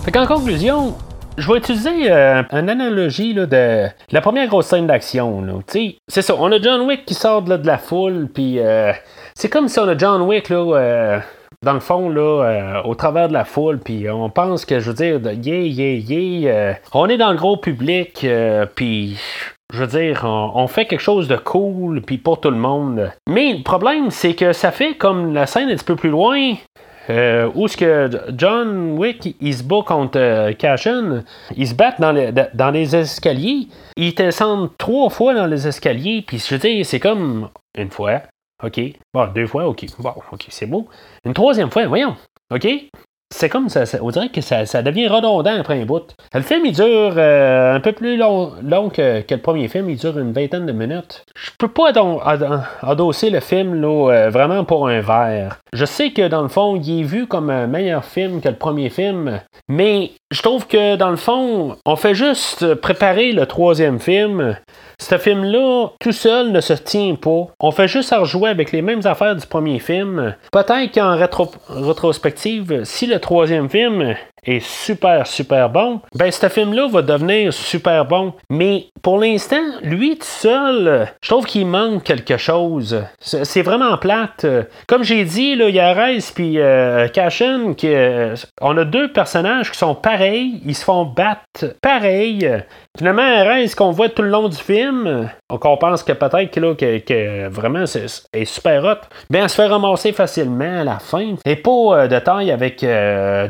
Fait 0.04 0.12
qu'en 0.12 0.26
conclusion, 0.26 0.94
je 1.36 1.50
vais 1.50 1.58
utiliser 1.58 2.10
euh, 2.12 2.42
une 2.52 2.68
analogie 2.68 3.32
là, 3.32 3.46
de 3.46 3.88
la 4.12 4.20
première 4.20 4.46
grosse 4.46 4.66
scène 4.66 4.86
d'action. 4.86 5.42
C'est 6.06 6.22
ça, 6.22 6.34
on 6.38 6.52
a 6.52 6.60
John 6.60 6.82
Wick 6.82 7.04
qui 7.06 7.14
sort 7.14 7.42
de 7.42 7.66
la 7.66 7.78
foule, 7.78 8.28
puis 8.32 8.58
euh, 8.58 8.92
c'est 9.40 9.48
comme 9.48 9.68
si 9.68 9.78
on 9.78 9.88
a 9.88 9.96
John 9.96 10.20
Wick 10.20 10.50
là, 10.50 10.76
euh, 10.76 11.18
dans 11.62 11.72
le 11.72 11.80
fond, 11.80 12.10
là, 12.10 12.82
au 12.84 12.94
travers 12.94 13.28
de 13.28 13.32
la 13.32 13.46
foule, 13.46 13.78
puis 13.78 14.08
on 14.10 14.28
pense 14.28 14.66
que, 14.66 14.80
je 14.80 14.90
veux 14.90 14.94
dire, 14.94 15.32
yeah, 15.32 15.60
yeah, 15.60 15.94
yeah, 15.94 16.78
on 16.92 17.08
est 17.08 17.16
dans 17.16 17.30
le 17.30 17.38
gros 17.38 17.56
public, 17.56 18.26
puis 18.74 19.18
je 19.72 19.78
veux 19.78 19.86
dire, 19.86 20.24
on, 20.24 20.66
fait 20.66 20.84
quelque 20.84 21.00
chose 21.00 21.26
de 21.26 21.36
cool, 21.36 22.02
puis 22.02 22.18
pour 22.18 22.40
tout 22.40 22.50
le 22.50 22.58
monde. 22.58 23.10
Mais 23.26 23.54
le 23.54 23.62
problème, 23.62 24.10
c'est 24.10 24.34
que 24.34 24.52
ça 24.52 24.72
fait 24.72 24.94
comme 24.94 25.32
la 25.32 25.46
scène 25.46 25.70
un 25.70 25.74
petit 25.74 25.84
peu 25.84 25.96
plus 25.96 26.10
loin, 26.10 26.54
euh, 27.08 27.48
où 27.54 27.64
est-ce 27.64 27.78
que 27.78 28.10
John 28.36 28.98
Wick, 28.98 29.36
il 29.40 29.54
se 29.54 29.62
bat 29.62 29.82
contre 29.86 30.18
euh, 30.18 30.52
Cashin, 30.52 31.24
ils 31.56 31.66
se 31.66 31.74
battent 31.74 32.00
dans 32.00 32.14
dans 32.52 32.70
les 32.70 32.94
escaliers, 32.94 33.68
ils 33.96 34.14
descendent 34.14 34.70
trois 34.76 35.08
fois 35.08 35.34
dans 35.34 35.46
les 35.46 35.66
escaliers, 35.66 36.22
puis 36.26 36.38
je 36.38 36.54
veux 36.54 36.60
dire, 36.60 36.84
c'est 36.84 37.00
comme 37.00 37.48
une 37.76 37.90
fois, 37.90 38.20
ok, 38.62 38.80
bon, 39.14 39.26
deux 39.34 39.46
fois, 39.46 39.66
ok, 39.66 39.86
bon, 39.98 40.14
ok, 40.32 40.46
c'est 40.48 40.66
beau. 40.66 40.88
Une 41.24 41.34
troisième 41.34 41.70
fois, 41.70 41.86
voyons, 41.86 42.16
ok, 42.52 42.66
c'est 43.32 43.48
comme 43.48 43.68
ça, 43.68 43.84
on 44.02 44.10
dirait 44.10 44.28
que 44.28 44.40
ça, 44.40 44.82
devient 44.82 45.06
redondant 45.06 45.54
après 45.58 45.80
un 45.80 45.84
bout. 45.84 46.14
Le 46.34 46.42
film, 46.42 46.66
il 46.66 46.72
dure 46.72 47.14
euh, 47.16 47.76
un 47.76 47.80
peu 47.80 47.92
plus 47.92 48.16
long, 48.16 48.50
que, 48.92 49.22
le 49.30 49.36
premier 49.36 49.68
film, 49.68 49.88
il 49.88 49.96
dure 49.96 50.18
une 50.18 50.32
vingtaine 50.32 50.66
de 50.66 50.72
minutes. 50.72 51.24
Je 51.36 51.50
peux 51.56 51.68
pas 51.68 51.92
adosser 52.82 53.30
le 53.30 53.38
film 53.38 53.80
là, 53.80 54.10
euh, 54.10 54.30
vraiment 54.30 54.64
pour 54.64 54.88
un 54.88 55.00
verre. 55.00 55.58
Je 55.72 55.84
sais 55.84 56.10
que 56.10 56.26
dans 56.26 56.42
le 56.42 56.48
fond, 56.48 56.74
il 56.74 57.00
est 57.00 57.04
vu 57.04 57.28
comme 57.28 57.50
un 57.50 57.68
meilleur 57.68 58.04
film 58.04 58.40
que 58.40 58.48
le 58.48 58.56
premier 58.56 58.90
film, 58.90 59.40
mais 59.68 60.10
je 60.32 60.42
trouve 60.42 60.66
que 60.66 60.96
dans 60.96 61.10
le 61.10 61.16
fond, 61.16 61.76
on 61.86 61.96
fait 61.96 62.14
juste 62.14 62.74
préparer 62.74 63.32
le 63.32 63.46
troisième 63.46 64.00
film. 64.00 64.56
Ce 65.00 65.16
film-là, 65.16 65.88
tout 65.98 66.12
seul, 66.12 66.52
ne 66.52 66.60
se 66.60 66.74
tient 66.74 67.14
pas. 67.14 67.46
On 67.58 67.70
fait 67.70 67.88
juste 67.88 68.12
à 68.12 68.18
rejouer 68.18 68.50
avec 68.50 68.70
les 68.70 68.82
mêmes 68.82 69.00
affaires 69.04 69.34
du 69.34 69.46
premier 69.46 69.78
film. 69.78 70.34
Peut-être 70.52 70.92
qu'en 70.92 71.16
rétrospective, 71.68 72.82
si 72.84 73.06
le 73.06 73.18
troisième 73.18 73.70
film 73.70 74.14
est 74.44 74.60
super, 74.60 75.26
super 75.26 75.70
bon, 75.70 76.00
ben 76.14 76.30
ce 76.30 76.48
film-là 76.48 76.88
va 76.88 77.02
devenir 77.02 77.52
super 77.52 78.04
bon. 78.04 78.32
Mais 78.48 78.86
pour 79.02 79.18
l'instant, 79.18 79.62
lui 79.82 80.18
tout 80.18 80.26
seul, 80.26 81.08
je 81.22 81.28
trouve 81.28 81.46
qu'il 81.46 81.66
manque 81.66 82.04
quelque 82.04 82.36
chose. 82.36 83.02
C'est 83.20 83.62
vraiment 83.62 83.96
plate. 83.98 84.46
Comme 84.86 85.04
j'ai 85.04 85.24
dit, 85.24 85.56
là, 85.56 85.68
il 85.68 85.74
y 85.74 85.80
a 85.80 85.92
Rez 85.92 86.18
puis 86.34 86.58
euh, 86.58 87.08
Cashin, 87.08 87.74
qui, 87.74 87.88
euh, 87.88 88.34
on 88.60 88.76
a 88.76 88.84
deux 88.84 89.12
personnages 89.12 89.70
qui 89.70 89.78
sont 89.78 89.94
pareils, 89.94 90.60
ils 90.64 90.74
se 90.74 90.84
font 90.84 91.04
battre 91.04 91.76
pareil. 91.82 92.48
Finalement, 92.98 93.44
Rez 93.44 93.68
qu'on 93.76 93.90
voit 93.90 94.08
tout 94.08 94.22
le 94.22 94.30
long 94.30 94.48
du 94.48 94.56
film, 94.56 95.30
on 95.48 95.76
pense 95.76 96.02
que 96.02 96.12
peut-être 96.12 96.50
que, 96.50 96.98
que, 96.98 97.48
vraiment 97.48 97.86
c'est, 97.86 98.06
est 98.32 98.44
super 98.44 98.84
hot, 98.84 99.06
bien, 99.28 99.44
elle 99.44 99.48
se 99.48 99.56
fait 99.56 99.66
ramasser 99.66 100.12
facilement 100.12 100.80
à 100.80 100.84
la 100.84 100.98
fin. 100.98 101.34
Et 101.44 101.56
pas 101.56 101.70
euh, 101.70 102.08
de 102.08 102.18
taille 102.18 102.50
avec 102.50 102.84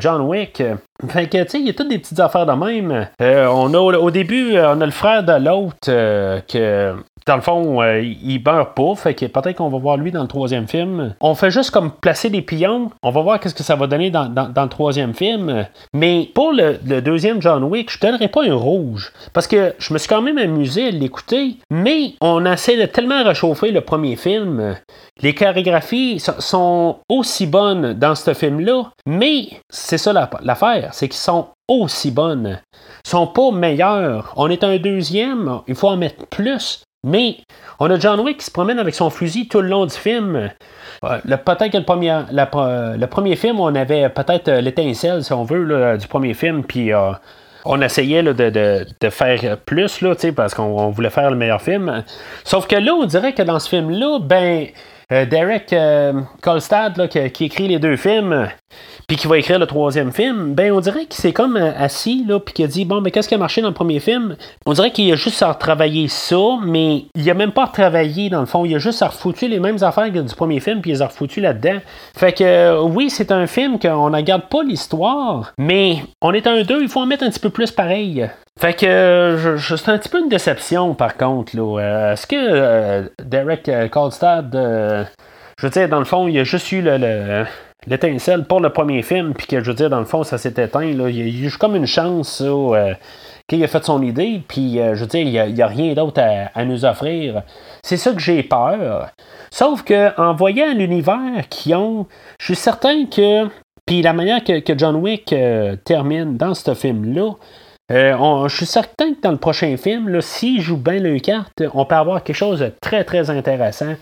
John 0.00 0.22
Wick. 0.22 0.62
Fait 1.08 1.28
que, 1.28 1.42
tu 1.44 1.50
sais, 1.50 1.60
il 1.60 1.66
y 1.66 1.70
a 1.70 1.72
toutes 1.72 1.88
des 1.88 1.98
petites 1.98 2.20
affaires 2.20 2.46
de 2.46 2.52
même. 2.52 3.08
Euh, 3.20 3.46
on 3.46 3.72
a, 3.74 3.78
au 3.78 4.10
début, 4.10 4.54
euh, 4.54 4.74
on 4.74 4.80
a 4.80 4.86
le 4.86 4.92
frère 4.92 5.24
de 5.24 5.32
l'autre 5.32 5.88
euh, 5.88 6.40
que 6.40 6.94
dans 7.26 7.36
le 7.36 7.42
fond, 7.42 7.82
euh, 7.82 8.00
il 8.00 8.42
meurt 8.44 8.74
pas, 8.74 8.94
fait 8.94 9.14
que 9.14 9.26
peut-être 9.26 9.56
qu'on 9.56 9.68
va 9.68 9.78
voir 9.78 9.96
lui 9.96 10.10
dans 10.10 10.22
le 10.22 10.28
troisième 10.28 10.66
film. 10.66 11.14
On 11.20 11.34
fait 11.34 11.50
juste 11.50 11.70
comme 11.70 11.90
placer 11.90 12.30
des 12.30 12.42
pions. 12.42 12.90
On 13.02 13.10
va 13.10 13.20
voir 13.20 13.40
qu'est-ce 13.40 13.54
que 13.54 13.62
ça 13.62 13.76
va 13.76 13.86
donner 13.86 14.10
dans, 14.10 14.32
le 14.34 14.68
troisième 14.68 15.14
film. 15.14 15.66
Mais 15.94 16.30
pour 16.34 16.52
le, 16.52 16.78
deuxième 17.00 17.40
John 17.42 17.64
Wick, 17.64 17.90
je 17.90 18.00
donnerais 18.00 18.28
pas 18.28 18.44
un 18.44 18.54
rouge. 18.54 19.12
Parce 19.32 19.46
que 19.46 19.74
je 19.78 19.92
me 19.92 19.98
suis 19.98 20.08
quand 20.08 20.22
même 20.22 20.38
amusé 20.38 20.88
à 20.88 20.90
l'écouter. 20.90 21.56
Mais 21.70 22.14
on 22.20 22.44
essaie 22.44 22.76
de 22.76 22.86
tellement 22.86 23.22
réchauffer 23.24 23.70
le 23.70 23.80
premier 23.80 24.16
film. 24.16 24.76
Les 25.22 25.34
chorégraphies 25.34 26.22
sont 26.38 26.98
aussi 27.08 27.46
bonnes 27.46 27.94
dans 27.94 28.14
ce 28.14 28.34
film-là. 28.34 28.90
Mais 29.06 29.48
c'est 29.68 29.98
ça 29.98 30.12
l'affaire, 30.42 30.90
c'est 30.92 31.08
qu'ils 31.08 31.16
sont 31.16 31.48
aussi 31.68 32.10
bonnes. 32.10 32.60
Ils 33.04 33.10
sont 33.10 33.26
pas 33.26 33.50
meilleurs. 33.50 34.32
On 34.36 34.50
est 34.50 34.64
un 34.64 34.76
deuxième, 34.78 35.60
il 35.68 35.74
faut 35.74 35.88
en 35.88 35.96
mettre 35.96 36.26
plus. 36.26 36.82
Mais 37.04 37.38
on 37.78 37.90
a 37.90 37.98
John 37.98 38.20
Wick 38.20 38.38
qui 38.38 38.44
se 38.44 38.50
promène 38.50 38.78
avec 38.78 38.94
son 38.94 39.08
fusil 39.08 39.48
tout 39.48 39.62
le 39.62 39.68
long 39.68 39.86
du 39.86 39.94
film. 39.94 40.50
peut-être 41.02 41.70
que 41.70 41.78
le 41.78 41.84
premier, 41.84 42.20
le 42.30 43.06
premier 43.06 43.36
film, 43.36 43.58
on 43.58 43.74
avait 43.74 44.08
peut-être 44.10 44.48
euh, 44.48 44.60
l'étincelle, 44.60 45.24
si 45.24 45.32
on 45.32 45.44
veut, 45.44 45.96
du 45.96 46.06
premier 46.06 46.34
film, 46.34 46.62
puis 46.62 46.92
euh, 46.92 47.12
on 47.64 47.80
essayait 47.80 48.22
de, 48.22 48.32
de, 48.32 49.10
faire 49.10 49.56
plus, 49.58 50.02
là, 50.02 50.14
parce 50.36 50.54
qu'on 50.54 50.90
voulait 50.90 51.10
faire 51.10 51.30
le 51.30 51.36
meilleur 51.36 51.62
film. 51.62 52.04
Sauf 52.44 52.66
que 52.66 52.76
là, 52.76 52.92
on 52.94 53.06
dirait 53.06 53.32
que 53.32 53.42
dans 53.42 53.58
ce 53.58 53.68
film-là, 53.68 54.18
ben, 54.20 54.66
euh, 55.12 55.24
Derek 55.24 55.72
euh, 55.72 56.20
Kolstad, 56.40 57.08
qui, 57.08 57.44
écrit 57.44 57.68
les 57.68 57.78
deux 57.78 57.96
films, 57.96 58.48
puis 59.08 59.16
qui 59.16 59.26
va 59.26 59.38
écrire 59.38 59.58
le 59.58 59.66
troisième 59.66 60.12
film, 60.12 60.54
ben 60.54 60.72
on 60.72 60.80
dirait 60.80 61.06
qu'il 61.06 61.20
s'est 61.20 61.32
comme 61.32 61.56
euh, 61.56 61.72
assis, 61.76 62.24
là, 62.28 62.38
puis 62.38 62.54
qu'il 62.54 62.64
a 62.64 62.68
dit 62.68 62.84
Bon, 62.84 63.00
mais 63.00 63.10
qu'est-ce 63.10 63.28
qui 63.28 63.34
a 63.34 63.38
marché 63.38 63.60
dans 63.60 63.68
le 63.68 63.74
premier 63.74 63.98
film? 63.98 64.36
On 64.66 64.72
dirait 64.72 64.92
qu'il 64.92 65.12
a 65.12 65.16
juste 65.16 65.42
à 65.42 65.52
retravailler 65.52 66.06
ça, 66.08 66.58
mais 66.64 67.06
il 67.16 67.28
a 67.28 67.34
même 67.34 67.52
pas 67.52 67.66
retravaillé 67.66 68.30
dans 68.30 68.40
le 68.40 68.46
fond. 68.46 68.64
Il 68.64 68.74
a 68.74 68.78
juste 68.78 69.02
à 69.02 69.08
refoutu 69.08 69.48
les 69.48 69.58
mêmes 69.58 69.82
affaires 69.82 70.12
que 70.12 70.20
du 70.20 70.34
premier 70.34 70.60
film, 70.60 70.80
puis 70.80 70.92
il 70.92 70.94
les 70.94 71.02
a 71.02 71.08
refoutu 71.08 71.40
là-dedans. 71.40 71.80
Fait 72.16 72.32
que 72.32 72.80
oui, 72.82 73.10
c'est 73.10 73.32
un 73.32 73.46
film 73.46 73.78
qu'on 73.80 74.10
ne 74.10 74.20
garde 74.20 74.48
pas 74.48 74.62
l'histoire, 74.62 75.52
mais 75.58 76.04
on 76.22 76.32
est 76.32 76.46
un 76.46 76.62
deux, 76.62 76.82
il 76.82 76.88
faut 76.88 77.00
en 77.00 77.06
mettre 77.06 77.24
un 77.24 77.30
petit 77.30 77.40
peu 77.40 77.50
plus 77.50 77.72
pareil. 77.72 78.28
Fait 78.60 78.74
que 78.74 79.56
c'est 79.58 79.88
un 79.88 79.98
petit 79.98 80.08
peu 80.08 80.20
une 80.20 80.28
déception 80.28 80.94
par 80.94 81.16
contre. 81.16 81.56
Là. 81.56 82.12
Est-ce 82.12 82.26
que 82.26 83.10
Derek 83.22 83.70
Kolstad 83.90 85.08
je 85.60 85.66
veux 85.66 85.70
dire, 85.70 85.90
dans 85.90 85.98
le 85.98 86.06
fond, 86.06 86.26
il 86.26 86.38
a 86.38 86.44
juste 86.44 86.72
eu 86.72 86.80
le, 86.80 87.44
l'étincelle 87.86 88.44
pour 88.44 88.60
le 88.60 88.70
premier 88.70 89.02
film, 89.02 89.34
puis 89.34 89.46
que 89.46 89.60
je 89.60 89.70
veux 89.70 89.76
dire, 89.76 89.90
dans 89.90 89.98
le 89.98 90.06
fond, 90.06 90.24
ça 90.24 90.38
s'est 90.38 90.54
éteint. 90.56 90.90
Là. 90.94 91.10
Il 91.10 91.16
y 91.18 91.44
a 91.44 91.48
eu 91.48 91.50
comme 91.50 91.76
une 91.76 91.86
chance 91.86 92.42
euh, 92.42 92.94
qu'il 93.46 93.62
a 93.62 93.66
fait 93.66 93.84
son 93.84 94.02
idée, 94.02 94.40
puis 94.48 94.80
euh, 94.80 94.94
je 94.94 95.02
veux 95.02 95.06
dire, 95.06 95.20
il 95.20 95.52
n'y 95.54 95.60
a, 95.62 95.66
rien 95.66 95.92
d'autre 95.92 96.22
à, 96.54 96.64
nous 96.64 96.86
offrir. 96.86 97.42
C'est 97.82 97.98
ça 97.98 98.12
que 98.12 98.20
j'ai 98.20 98.42
peur. 98.42 99.10
Sauf 99.50 99.82
que 99.82 100.18
en 100.18 100.32
voyant 100.32 100.72
l'univers 100.72 101.46
qu'ils 101.50 101.74
ont, 101.74 102.06
je 102.38 102.46
suis 102.46 102.56
certain 102.56 103.04
que. 103.04 103.46
Puis 103.84 104.00
la 104.00 104.14
manière 104.14 104.42
que, 104.42 104.62
John 104.78 104.96
Wick 104.96 105.30
euh, 105.34 105.76
termine 105.84 106.38
dans 106.38 106.54
ce 106.54 106.72
film-là, 106.72 107.32
je 107.90 108.54
suis 108.54 108.66
certain 108.66 109.14
que 109.14 109.20
dans 109.20 109.32
le 109.32 109.36
prochain 109.36 109.76
film, 109.76 110.20
s'il 110.20 110.60
joue 110.60 110.76
bien 110.76 111.00
le 111.00 111.18
carte, 111.18 111.62
on 111.74 111.84
peut 111.84 111.96
avoir 111.96 112.22
quelque 112.22 112.36
chose 112.36 112.60
de 112.60 112.72
très 112.80 113.04
très 113.04 113.30
intéressant. 113.30 113.94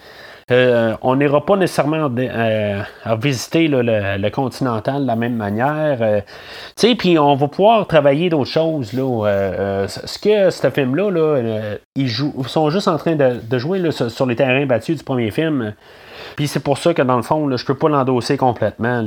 Euh, 0.50 0.96
on 1.02 1.16
n'ira 1.16 1.44
pas 1.44 1.56
nécessairement 1.56 2.10
euh, 2.18 2.82
à 3.04 3.16
visiter 3.16 3.68
le, 3.68 4.28
continental 4.30 5.02
de 5.02 5.06
la 5.06 5.16
même 5.16 5.34
manière. 5.34 5.98
Euh, 6.00 6.20
puis 6.98 7.18
on 7.18 7.34
va 7.34 7.48
pouvoir 7.48 7.86
travailler 7.86 8.30
d'autres 8.30 8.50
choses. 8.50 8.92
Là, 8.94 9.86
ce 9.86 10.18
que 10.18 10.50
ce 10.50 10.70
film-là, 10.70 11.10
là, 11.10 11.76
ils, 11.94 12.10
sont 12.10 12.70
juste 12.70 12.88
en 12.88 12.96
train 12.96 13.16
de, 13.16 13.58
jouer 13.58 13.90
sur 13.90 14.26
les 14.26 14.36
terrains 14.36 14.66
battus 14.66 14.96
du 14.98 15.04
premier 15.04 15.30
film. 15.30 15.74
Puis 16.38 16.46
c'est 16.46 16.60
pour 16.60 16.78
ça 16.78 16.94
que 16.94 17.02
dans 17.02 17.16
le 17.16 17.22
fond, 17.22 17.56
je 17.56 17.64
peux 17.64 17.74
pas 17.74 17.88
l'endosser 17.88 18.36
complètement. 18.36 19.02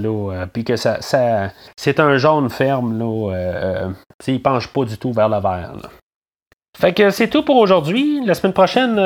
puis 0.52 0.66
que 0.66 0.76
ça, 0.76 0.98
c'est 1.78 2.00
un 2.02 2.18
jaune 2.18 2.50
ferme. 2.50 3.00
Là, 3.00 3.90
il 4.28 4.42
penche 4.42 4.68
pas 4.68 4.84
du 4.84 4.98
tout 4.98 5.14
vers 5.14 5.30
le 5.30 5.40
vert. 5.40 5.72
Fait 6.78 6.94
que 6.94 7.10
c'est 7.10 7.28
tout 7.30 7.44
pour 7.44 7.56
aujourd'hui. 7.58 8.26
La 8.26 8.34
semaine 8.34 8.54
prochaine 8.54 9.00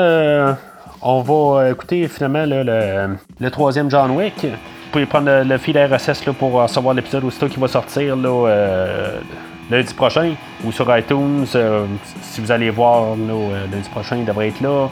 on 1.02 1.20
va 1.20 1.60
euh, 1.60 1.72
écouter 1.72 2.08
finalement 2.08 2.44
le, 2.46 3.50
troisième 3.50 3.90
John 3.90 4.10
Wick. 4.12 4.44
Vous 4.44 4.92
pouvez 4.92 5.06
prendre 5.06 5.42
le, 5.44 5.58
fil 5.58 5.78
RSS 5.78 6.24
pour 6.38 6.52
recevoir 6.52 6.94
l'épisode 6.94 7.24
aussitôt 7.24 7.48
qui 7.48 7.60
va 7.60 7.68
sortir 7.68 8.16
là, 8.16 8.48
euh, 8.48 9.20
lundi 9.70 9.94
prochain 9.94 10.34
ou 10.64 10.72
sur 10.72 10.96
iTunes. 10.96 11.46
Euh, 11.54 11.86
si 12.22 12.40
vous 12.40 12.50
allez 12.50 12.70
voir 12.70 13.16
lundi 13.16 13.88
prochain, 13.90 14.16
il 14.16 14.24
devrait 14.24 14.48
être 14.48 14.60
là. 14.60 14.88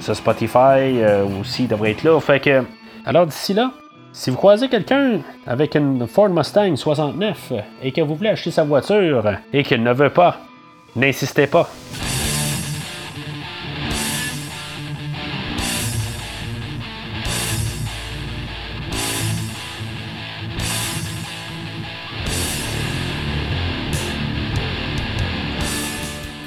sur 0.00 0.16
Spotify 0.16 1.02
aussi, 1.40 1.64
il 1.64 1.68
devrait 1.68 1.92
être 1.92 2.04
là. 2.04 2.18
Fait 2.20 2.40
que, 2.40 2.64
alors 3.04 3.26
d'ici 3.26 3.54
là, 3.54 3.72
si 4.12 4.30
vous 4.30 4.36
croisez 4.36 4.68
quelqu'un 4.68 5.20
avec 5.46 5.76
une 5.76 6.06
Ford 6.06 6.28
Mustang 6.28 6.74
69 6.74 7.52
et 7.82 7.92
que 7.92 8.00
vous 8.00 8.16
voulez 8.16 8.30
acheter 8.30 8.50
sa 8.50 8.64
voiture 8.64 9.24
et 9.52 9.62
qu'il 9.62 9.82
ne 9.82 9.92
veut 9.92 10.10
pas, 10.10 10.38
n'insistez 10.96 11.46
pas. 11.46 11.68